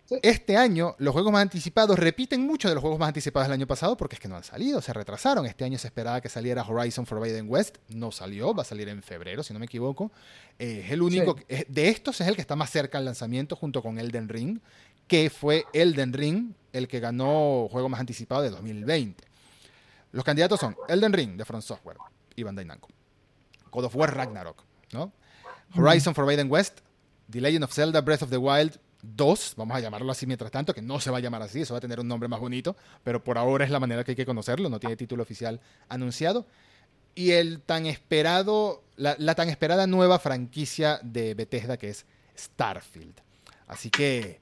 [0.09, 0.15] Sí.
[0.23, 3.67] Este año los juegos más anticipados repiten mucho de los juegos más anticipados del año
[3.67, 5.45] pasado porque es que no han salido, se retrasaron.
[5.45, 9.03] Este año se esperaba que saliera Horizon Forbidden West, no salió, va a salir en
[9.03, 10.11] febrero, si no me equivoco.
[10.57, 11.63] Eh, es el único, Sí.
[11.67, 14.59] de estos es el que está más cerca al lanzamiento junto con Elden Ring,
[15.07, 19.23] que fue Elden Ring el que ganó juego más anticipado de 2020.
[20.11, 21.97] Los candidatos son Elden Ring de From Software
[22.35, 22.89] y Bandai Namco.
[23.69, 25.11] God of War Ragnarok, ¿no?
[25.75, 26.79] Horizon Forbidden West,
[27.29, 30.73] The Legend of Zelda Breath of the Wild 2, vamos a llamarlo así mientras tanto,
[30.73, 32.75] que no se va a llamar así, eso va a tener un nombre más bonito,
[33.03, 36.45] pero por ahora es la manera que hay que conocerlo, no tiene título oficial anunciado.
[37.15, 42.05] Y el tan esperado, la, la tan esperada nueva franquicia de Bethesda que es
[42.37, 43.15] Starfield.
[43.67, 44.39] Así que,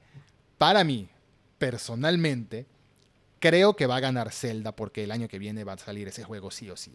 [0.58, 1.10] para mí,
[1.58, 2.66] personalmente,
[3.40, 6.24] creo que va a ganar Zelda porque el año que viene va a salir ese
[6.24, 6.94] juego sí o sí.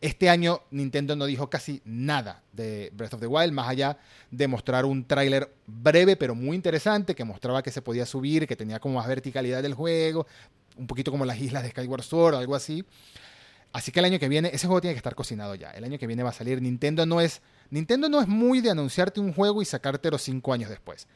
[0.00, 3.98] Este año Nintendo no dijo casi nada de Breath of the Wild, más allá
[4.30, 8.56] de mostrar un tráiler breve pero muy interesante que mostraba que se podía subir, que
[8.56, 10.26] tenía como más verticalidad del juego,
[10.76, 12.84] un poquito como las islas de Skyward Sword o algo así.
[13.72, 15.70] Así que el año que viene, ese juego tiene que estar cocinado ya.
[15.72, 16.62] El año que viene va a salir.
[16.62, 20.70] Nintendo no es, Nintendo no es muy de anunciarte un juego y sacártelo cinco años
[20.70, 21.06] después.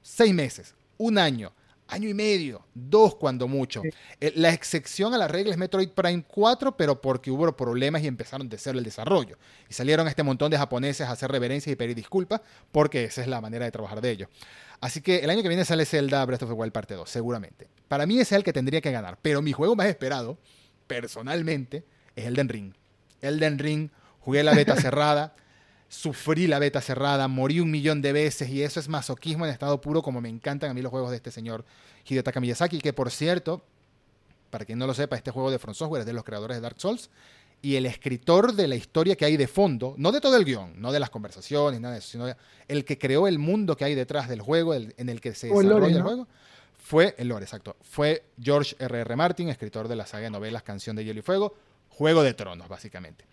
[0.00, 1.52] Seis meses, un año,
[1.92, 3.82] año y medio, dos cuando mucho.
[3.82, 3.90] Sí.
[4.20, 8.06] Eh, La excepción a la regla es Metroid Prime 4, pero porque hubo problemas y
[8.06, 9.36] empezaron de cero el desarrollo.
[9.68, 12.40] Y salieron este montón de japoneses a hacer reverencias y pedir disculpas,
[12.72, 14.28] porque esa es la manera de trabajar de ellos.
[14.80, 17.68] Así que el año que viene sale Zelda Breath of the Wild parte 2, seguramente.
[17.88, 19.18] Para mí ese es el que tendría que ganar.
[19.22, 20.38] Pero mi juego más esperado,
[20.86, 21.84] personalmente,
[22.16, 22.72] es Elden Ring.
[23.20, 23.90] Elden Ring,
[24.20, 25.34] jugué la beta cerrada,
[25.92, 29.78] sufrí la beta cerrada, morí un millón de veces y eso es masoquismo en estado
[29.82, 31.66] puro como me encantan a mí los juegos de este señor
[32.08, 33.62] Hidetaka Miyazaki, que por cierto,
[34.48, 36.60] para quien no lo sepa, este juego de From Software es de los creadores de
[36.62, 37.10] Dark Souls
[37.60, 40.72] y el escritor de la historia que hay de fondo, no de todo el guion,
[40.80, 42.26] no de las conversaciones, nada de eso, sino
[42.68, 45.48] el que creó el mundo que hay detrás del juego, el- en el que se
[45.48, 46.28] desarrolla lore, el juego,
[46.78, 47.76] fue el lore, exacto.
[47.82, 49.00] Fue George R.R.
[49.02, 49.16] R.
[49.16, 51.54] Martin, escritor de la saga de novelas Canción de Hielo y Fuego,
[51.90, 53.26] Juego de Tronos, básicamente.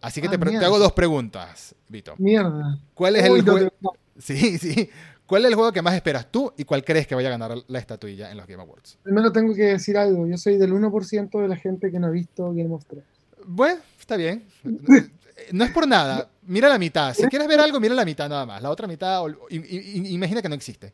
[0.00, 2.14] Así que Ah, te, te hago dos preguntas, Vito.
[2.18, 2.78] Mierda.
[2.94, 3.70] ¿Cuál es Uy, el juego?
[4.18, 4.88] Sí, sí.
[5.26, 7.58] ¿Cuál es el juego que más esperas tú y cuál crees que vaya a ganar
[7.66, 8.96] la estatuilla en los Game Awards?
[9.02, 10.26] Primero tengo que decir algo.
[10.26, 13.04] Yo soy del 1% de la gente que no ha visto Game of Thrones.
[13.44, 14.44] Bueno, está bien.
[15.52, 16.30] No es por nada.
[16.46, 17.12] Mira la mitad.
[17.12, 18.62] Si quieres ver algo, mira la mitad nada más.
[18.62, 20.92] La otra mitad, imagina que no existe.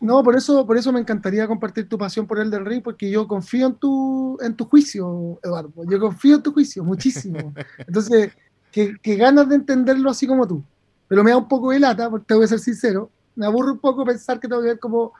[0.00, 3.10] No, por eso, por eso me encantaría compartir tu pasión por el del Ring, porque
[3.10, 5.72] yo confío en tu, en tu juicio, Eduardo.
[5.88, 7.54] Yo confío en tu juicio, muchísimo.
[7.78, 8.32] Entonces,
[8.70, 10.62] que, que ganas de entenderlo así como tú.
[11.08, 13.10] Pero me da un poco de lata, porque te voy a ser sincero.
[13.36, 15.12] Me aburre un poco pensar que tengo que ver como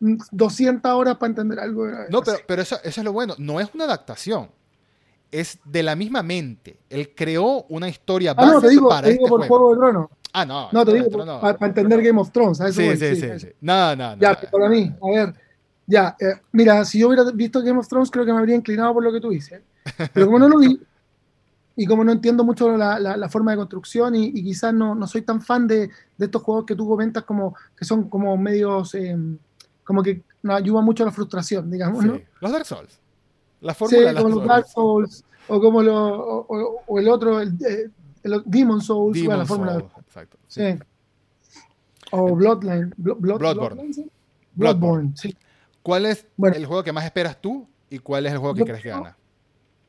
[0.00, 1.86] mm, 200 horas para entender algo.
[2.10, 3.34] No, pero, pero eso, eso es lo bueno.
[3.38, 4.50] No es una adaptación.
[5.30, 6.78] Es de la misma mente.
[6.88, 9.58] Él creó una historia Ah, no, base te digo, para te digo este por juego.
[9.58, 10.10] Juego de Tronos.
[10.40, 10.68] Ah, no.
[10.72, 11.40] No, te digo no.
[11.40, 12.60] para, entender Game of Thrones.
[12.60, 13.48] eso Sí, voy, sí, sí, sí.
[13.60, 14.20] No, no, no.
[14.22, 14.50] Ya, no.
[14.50, 15.34] para mí, a ver,
[15.86, 18.92] ya, eh, mira, si yo hubiera visto Game of Thrones, creo que me habría inclinado
[18.94, 19.62] por lo que tú dices.
[20.12, 20.78] Pero como no lo vi,
[21.76, 24.94] y como no entiendo mucho la, la- la forma de construcción, y, y quizás no,
[24.94, 28.36] no soy tan fan de, de estos juegos que tú comentas como que son como
[28.36, 29.16] medios, eh,
[29.84, 32.16] como que nos ayudan mucho a la frustración, digamos, ¿no?
[32.16, 32.22] Sí.
[32.40, 33.00] Los Dark Souls.
[33.60, 34.46] La Sí, fórmula de las como los.
[34.46, 37.88] Dark Souls, o como lo, o, o- o el otro, el, eh,
[38.24, 39.72] el Demon Souls, Demon bueno, la fórmula.
[39.78, 39.92] Souls,
[40.22, 40.38] Exacto.
[40.48, 40.62] sí.
[41.42, 41.58] Sí.
[42.10, 42.90] O Bloodline.
[42.96, 43.74] Blo- Blood- Bloodborne.
[43.76, 44.10] Bloodline, sí.
[44.54, 44.78] Bloodborne.
[44.80, 45.36] Bloodborne, sí.
[45.82, 46.56] ¿Cuál es Bueno.
[46.56, 49.16] el juego que más esperas tú ¿Y cuál es el juego que crees que gana?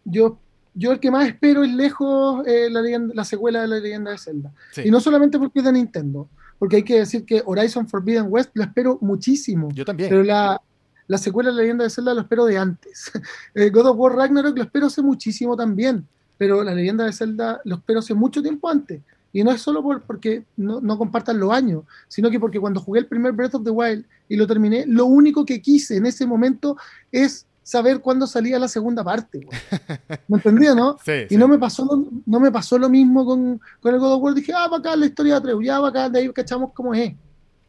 [0.05, 0.37] Yo,
[0.73, 2.81] yo el que más espero es lejos eh, la,
[3.13, 4.53] la, secuela de la leyenda de Zelda.
[4.83, 8.51] Y no solamente porque es de Nintendo, porque hay que decir que Horizon Forbidden West
[8.53, 9.69] lo espero muchísimo.
[9.73, 10.09] Yo también.
[10.09, 10.61] Pero la,
[11.07, 13.11] la secuela de la leyenda de Zelda lo espero de antes.
[13.53, 16.07] Eh, God of War Ragnarok lo espero hace muchísimo también,
[16.37, 19.01] pero la leyenda de Zelda lo espero hace mucho tiempo antes.
[19.31, 22.79] Y no es solo por, porque no, no, compartan los años, sino que porque cuando
[22.79, 26.05] jugué el primer Breath of the Wild y lo terminé, lo único que quise en
[26.05, 26.77] ese momento
[27.11, 29.47] es saber cuándo salía la segunda parte.
[30.27, 30.97] ¿Me entendía, no?
[31.05, 34.13] Sí, y no me pasó lo, no me pasó lo mismo con, con el God
[34.13, 34.33] of War.
[34.33, 37.13] Dije, ah, acá la historia de Atreus, ya acá de ahí cachamos cómo es.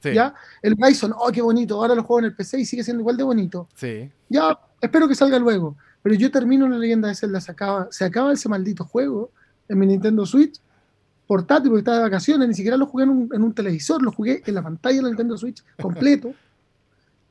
[0.02, 0.34] ¿Ya?
[0.62, 3.18] El Bison, oh, qué bonito, ahora lo juego en el PC y sigue siendo igual
[3.18, 3.68] de bonito.
[3.74, 4.10] Sí.
[4.30, 5.76] Ya, espero que salga luego.
[6.02, 9.30] Pero yo termino la leyenda de Zelda, se acaba, se acaba ese maldito juego
[9.68, 10.58] en mi Nintendo Switch
[11.30, 14.52] portátil porque estaba de vacaciones, ni siquiera lo jugué en un, televisor, lo jugué en
[14.52, 16.34] la pantalla de la Nintendo Switch completo.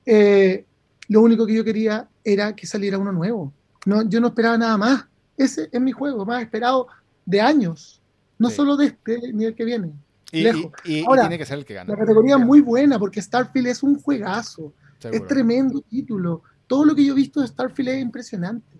[0.05, 0.63] Eh,
[1.09, 3.51] lo único que yo quería era que saliera uno nuevo.
[3.85, 5.05] No, yo no esperaba nada más.
[5.35, 6.87] Ese es mi juego más esperado
[7.25, 8.01] de años,
[8.37, 9.91] no solo de este ni el que viene.
[10.31, 11.91] Y, tiene que ser el que gana.
[11.91, 14.71] La categoría es muy buena porque Starfield es un juegazo.
[15.11, 16.43] Es tremendo título.
[16.67, 18.78] Todo lo que yo he visto de Starfield es impresionante.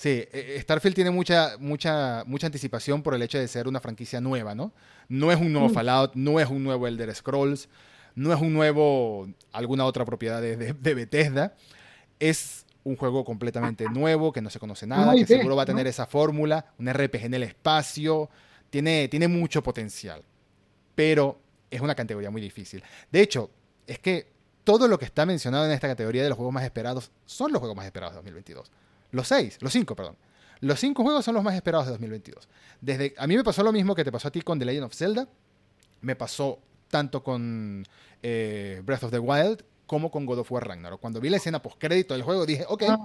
[0.00, 3.80] Sí, e, e, Starfield tiene mucha, mucha, mucha anticipación por el hecho de ser una
[3.80, 4.72] franquicia nueva, ¿no?
[5.08, 5.72] No es un nuevo mm.
[5.72, 7.68] Fallout, no es un nuevo Elder Scrolls,
[8.14, 11.54] no es un nuevo alguna otra propiedad de, de, Bethesda.
[12.18, 15.86] Es un juego completamente nuevo, que no se conoce nada, que seguro va a tener
[15.86, 18.30] esa fórmula, un RPG en el espacio,
[18.70, 20.22] tiene, tiene mucho potencial
[21.00, 21.40] pero
[21.70, 22.84] es una categoría muy difícil.
[23.10, 23.50] De hecho,
[23.86, 24.30] es que
[24.64, 27.58] todo lo que está mencionado en esta categoría de los juegos más esperados son los
[27.58, 28.70] juegos más esperados de 2022.
[29.10, 30.16] Los seis, los cinco, perdón.
[30.60, 32.48] Los cinco juegos son los más esperados de 2022.
[32.80, 34.84] Desde, a mí me pasó lo mismo que te pasó a ti con The Legend
[34.84, 35.26] of Zelda.
[36.02, 36.58] Me pasó
[36.88, 37.86] tanto con
[38.22, 41.00] eh, Breath of the Wild como con God of War Ragnarok.
[41.00, 42.98] Cuando vi la escena post-crédito del juego dije, ok, ah.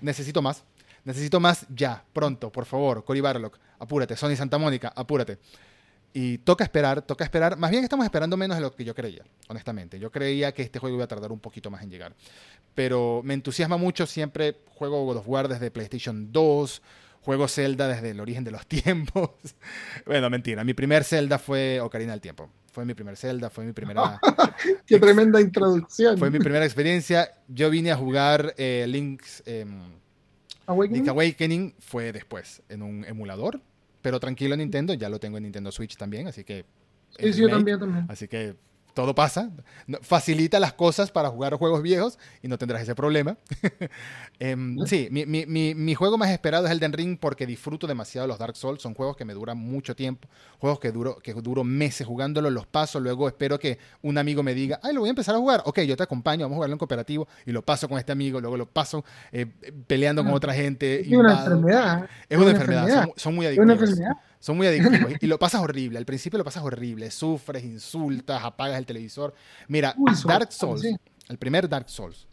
[0.00, 0.64] necesito más.
[1.04, 3.04] Necesito más ya, pronto, por favor.
[3.04, 4.16] Cory Barlock, apúrate.
[4.16, 5.38] Sony Santa Mónica, apúrate.
[6.14, 7.56] Y toca esperar, toca esperar.
[7.56, 9.98] Más bien estamos esperando menos de lo que yo creía, honestamente.
[9.98, 12.14] Yo creía que este juego iba a tardar un poquito más en llegar.
[12.74, 14.58] Pero me entusiasma mucho siempre.
[14.74, 16.82] Juego God of War desde PlayStation 2.
[17.22, 19.30] Juego Zelda desde el origen de los tiempos.
[20.04, 20.64] bueno, mentira.
[20.64, 22.50] Mi primer Zelda fue Ocarina del Tiempo.
[22.72, 24.18] Fue mi primer Zelda, fue mi primera...
[24.86, 26.16] ¡Qué tremenda introducción!
[26.16, 27.30] Fue mi primera experiencia.
[27.46, 29.42] Yo vine a jugar eh, Link's...
[29.44, 30.00] Em,
[30.66, 31.08] Awakening.
[31.08, 33.60] Awakening fue después, en un emulador
[34.02, 36.66] pero tranquilo Nintendo, ya lo tengo en Nintendo Switch también, así que...
[37.18, 38.06] Sí, sí, yo también, también.
[38.08, 38.56] Así que
[38.94, 39.50] todo pasa.
[40.02, 43.36] Facilita las cosas para jugar juegos viejos y no tendrás ese problema.
[44.38, 48.56] Em, sí, mi, juego más esperado es el Den Ring porque disfruto demasiado los Dark
[48.56, 48.82] Souls.
[48.82, 50.26] Son juegos que me duran mucho tiempo,
[50.58, 54.52] juegos que duro, que duro meses jugándolos, los paso, luego espero que un amigo me
[54.52, 55.62] diga, ay, lo voy a empezar a jugar.
[55.64, 58.40] Ok, yo te acompaño, vamos a jugarlo en cooperativo y lo paso con este amigo,
[58.40, 59.46] luego lo paso eh,
[59.86, 61.02] peleando con ah, otra gente.
[61.02, 62.08] Es una enfermedad.
[62.28, 64.00] Es una, enfermedad, Son, muy adictivos.
[64.42, 65.98] Son muy adictivos y lo pasas horrible.
[65.98, 67.12] Al principio lo pasas horrible.
[67.12, 69.32] Sufres, insultas, apagas el televisor.
[69.68, 69.94] Mira,
[70.26, 70.82] Dark Souls,
[71.28, 72.26] el primer Dark Souls,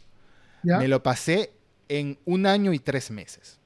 [0.64, 1.52] me lo pasé
[1.88, 3.60] en un año y tres meses.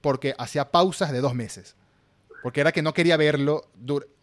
[0.00, 1.76] Porque hacía pausas de dos meses.
[2.42, 3.68] Porque era que no quería verlo.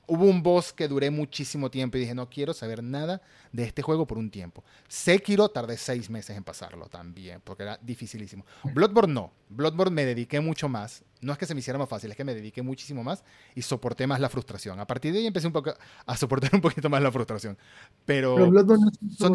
[0.08, 3.22] Hubo un boss que duré muchísimo tiempo y dije, no quiero saber nada
[3.52, 4.64] de este juego por un tiempo.
[4.88, 8.44] Sekiro tardé seis meses en pasarlo también, porque era dificilísimo.
[8.74, 9.32] Bloodborne no.
[9.50, 11.04] Bloodborne me dediqué mucho más.
[11.22, 13.24] No es que se me hiciera más fácil, es que me dediqué muchísimo más
[13.56, 14.80] y soporté más la frustración.
[14.80, 15.74] A partir de ahí empecé un poco
[16.06, 17.58] a soportar un poquito más la frustración.
[18.06, 18.46] Pero,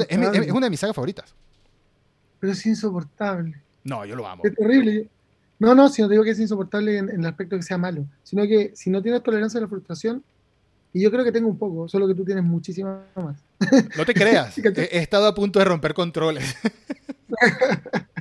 [0.09, 1.35] es, una de mis sagas favoritas.
[2.41, 3.61] Pero es insoportable.
[3.85, 4.43] No, yo lo amo.
[4.45, 5.09] Es terrible.
[5.59, 8.05] No, no, si no digo que es insoportable en, en el aspecto que sea malo,
[8.25, 10.25] sino que si no tienes tolerancia a la frustración,
[10.93, 13.39] y yo creo que tengo un poco, solo que tú tienes muchísima más.
[13.97, 16.55] No te creas, he, estado a punto de romper controles.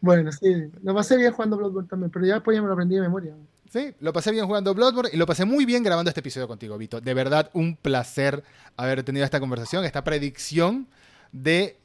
[0.00, 2.96] bueno, sí, lo pasé bien jugando Bloodborne también, pero ya después ya me lo aprendí
[2.96, 3.34] de memoria.
[3.70, 6.78] Sí, lo pasé bien jugando Bloodborne y lo pasé muy bien grabando este episodio contigo,
[6.78, 7.00] Vito.
[7.00, 8.42] De verdad, un placer
[8.76, 10.86] haber tenido esta conversación, esta predicción
[11.32, 11.76] de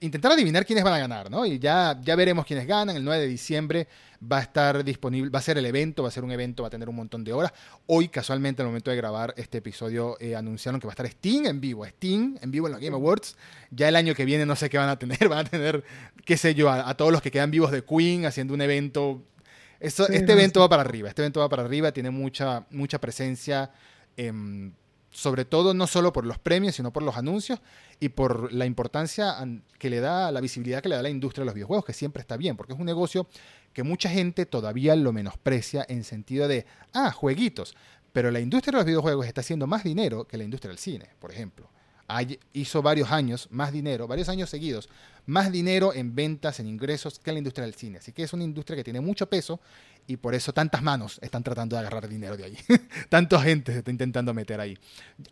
[0.00, 1.44] intentar adivinar quiénes van a ganar, ¿no?
[1.44, 2.94] Y ya, ya veremos quiénes ganan.
[2.94, 3.88] El 9 de diciembre
[4.30, 6.68] va a estar disponible, va a ser el evento, va a ser un evento, va
[6.68, 7.52] a tener un montón de horas.
[7.86, 11.46] Hoy, casualmente, al momento de grabar este episodio, eh, anunciaron que va a estar Steam
[11.46, 13.36] en vivo, Steam en vivo en los Game Awards.
[13.70, 15.82] Ya el año que viene no sé qué van a tener, van a tener,
[16.24, 19.22] qué sé yo, a, todos los que quedan vivos de Queen haciendo un evento.
[19.80, 23.70] este evento va para arriba, este evento va para arriba, tiene mucha, mucha presencia.
[24.16, 24.74] en
[25.12, 27.60] sobre todo no solo por los premios, sino por los anuncios
[28.00, 29.36] y por la importancia
[29.78, 32.22] que le da, la visibilidad que le da la industria de los videojuegos, que siempre
[32.22, 33.28] está bien, porque es un negocio
[33.74, 37.76] que mucha gente todavía lo menosprecia en sentido de, ah, jueguitos,
[38.12, 41.10] pero la industria de los videojuegos está haciendo más dinero que la industria del cine,
[41.18, 41.68] por ejemplo.
[42.52, 44.88] hizo varios años más dinero, varios años seguidos,
[45.24, 47.98] más dinero en ventas, en ingresos que la industria del cine.
[47.98, 49.60] Así que es una industria que tiene mucho peso
[50.06, 52.58] y por eso tantas manos están tratando de agarrar dinero de ahí.
[53.08, 54.78] Tanta gente se está intentando meter ahí.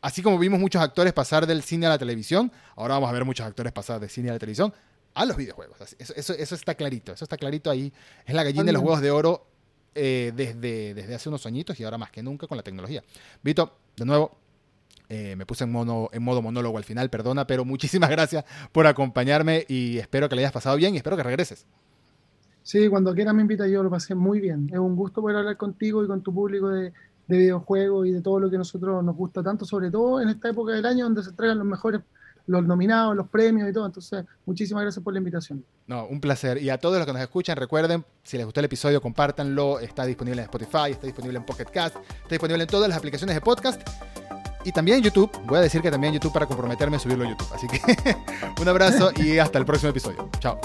[0.00, 3.24] Así como vimos muchos actores pasar del cine a la televisión, ahora vamos a ver
[3.24, 4.72] muchos actores pasar del cine a la televisión
[5.14, 5.76] a los videojuegos.
[5.98, 7.92] Eso, eso, está clarito, eso está clarito ahí.
[8.24, 9.46] Es la gallina de los huevos de oro
[9.94, 13.02] eh, desde, desde hace unos añitos y ahora más que nunca con la tecnología.
[13.42, 14.38] Vito, de nuevo,
[15.08, 18.86] eh, me puse en, mono, en modo monólogo al final, perdona, pero muchísimas gracias por
[18.86, 21.66] acompañarme y espero que le hayas pasado bien y espero que regreses.
[22.70, 24.70] Sí, cuando quiera me invita, yo lo pasé muy bien.
[24.72, 26.92] Es un gusto poder hablar contigo y con tu público de,
[27.26, 30.50] de videojuegos y de todo lo que nosotros nos gusta tanto, sobre todo en esta
[30.50, 32.02] época del año donde se entregan los mejores
[32.46, 33.86] los nominados, los premios y todo.
[33.86, 35.64] Entonces, muchísimas gracias por la invitación.
[35.88, 36.62] No, un placer.
[36.62, 39.80] Y a todos los que nos escuchan, recuerden, si les gustó el episodio, compártanlo.
[39.80, 43.34] Está disponible en Spotify, está disponible en Pocket Cast, está disponible en todas las aplicaciones
[43.34, 43.82] de podcast.
[44.64, 45.28] Y también en YouTube.
[45.46, 47.48] Voy a decir que también en YouTube para comprometerme a subirlo a YouTube.
[47.52, 47.80] Así que
[48.62, 50.30] un abrazo y hasta el próximo episodio.
[50.38, 50.60] Chao.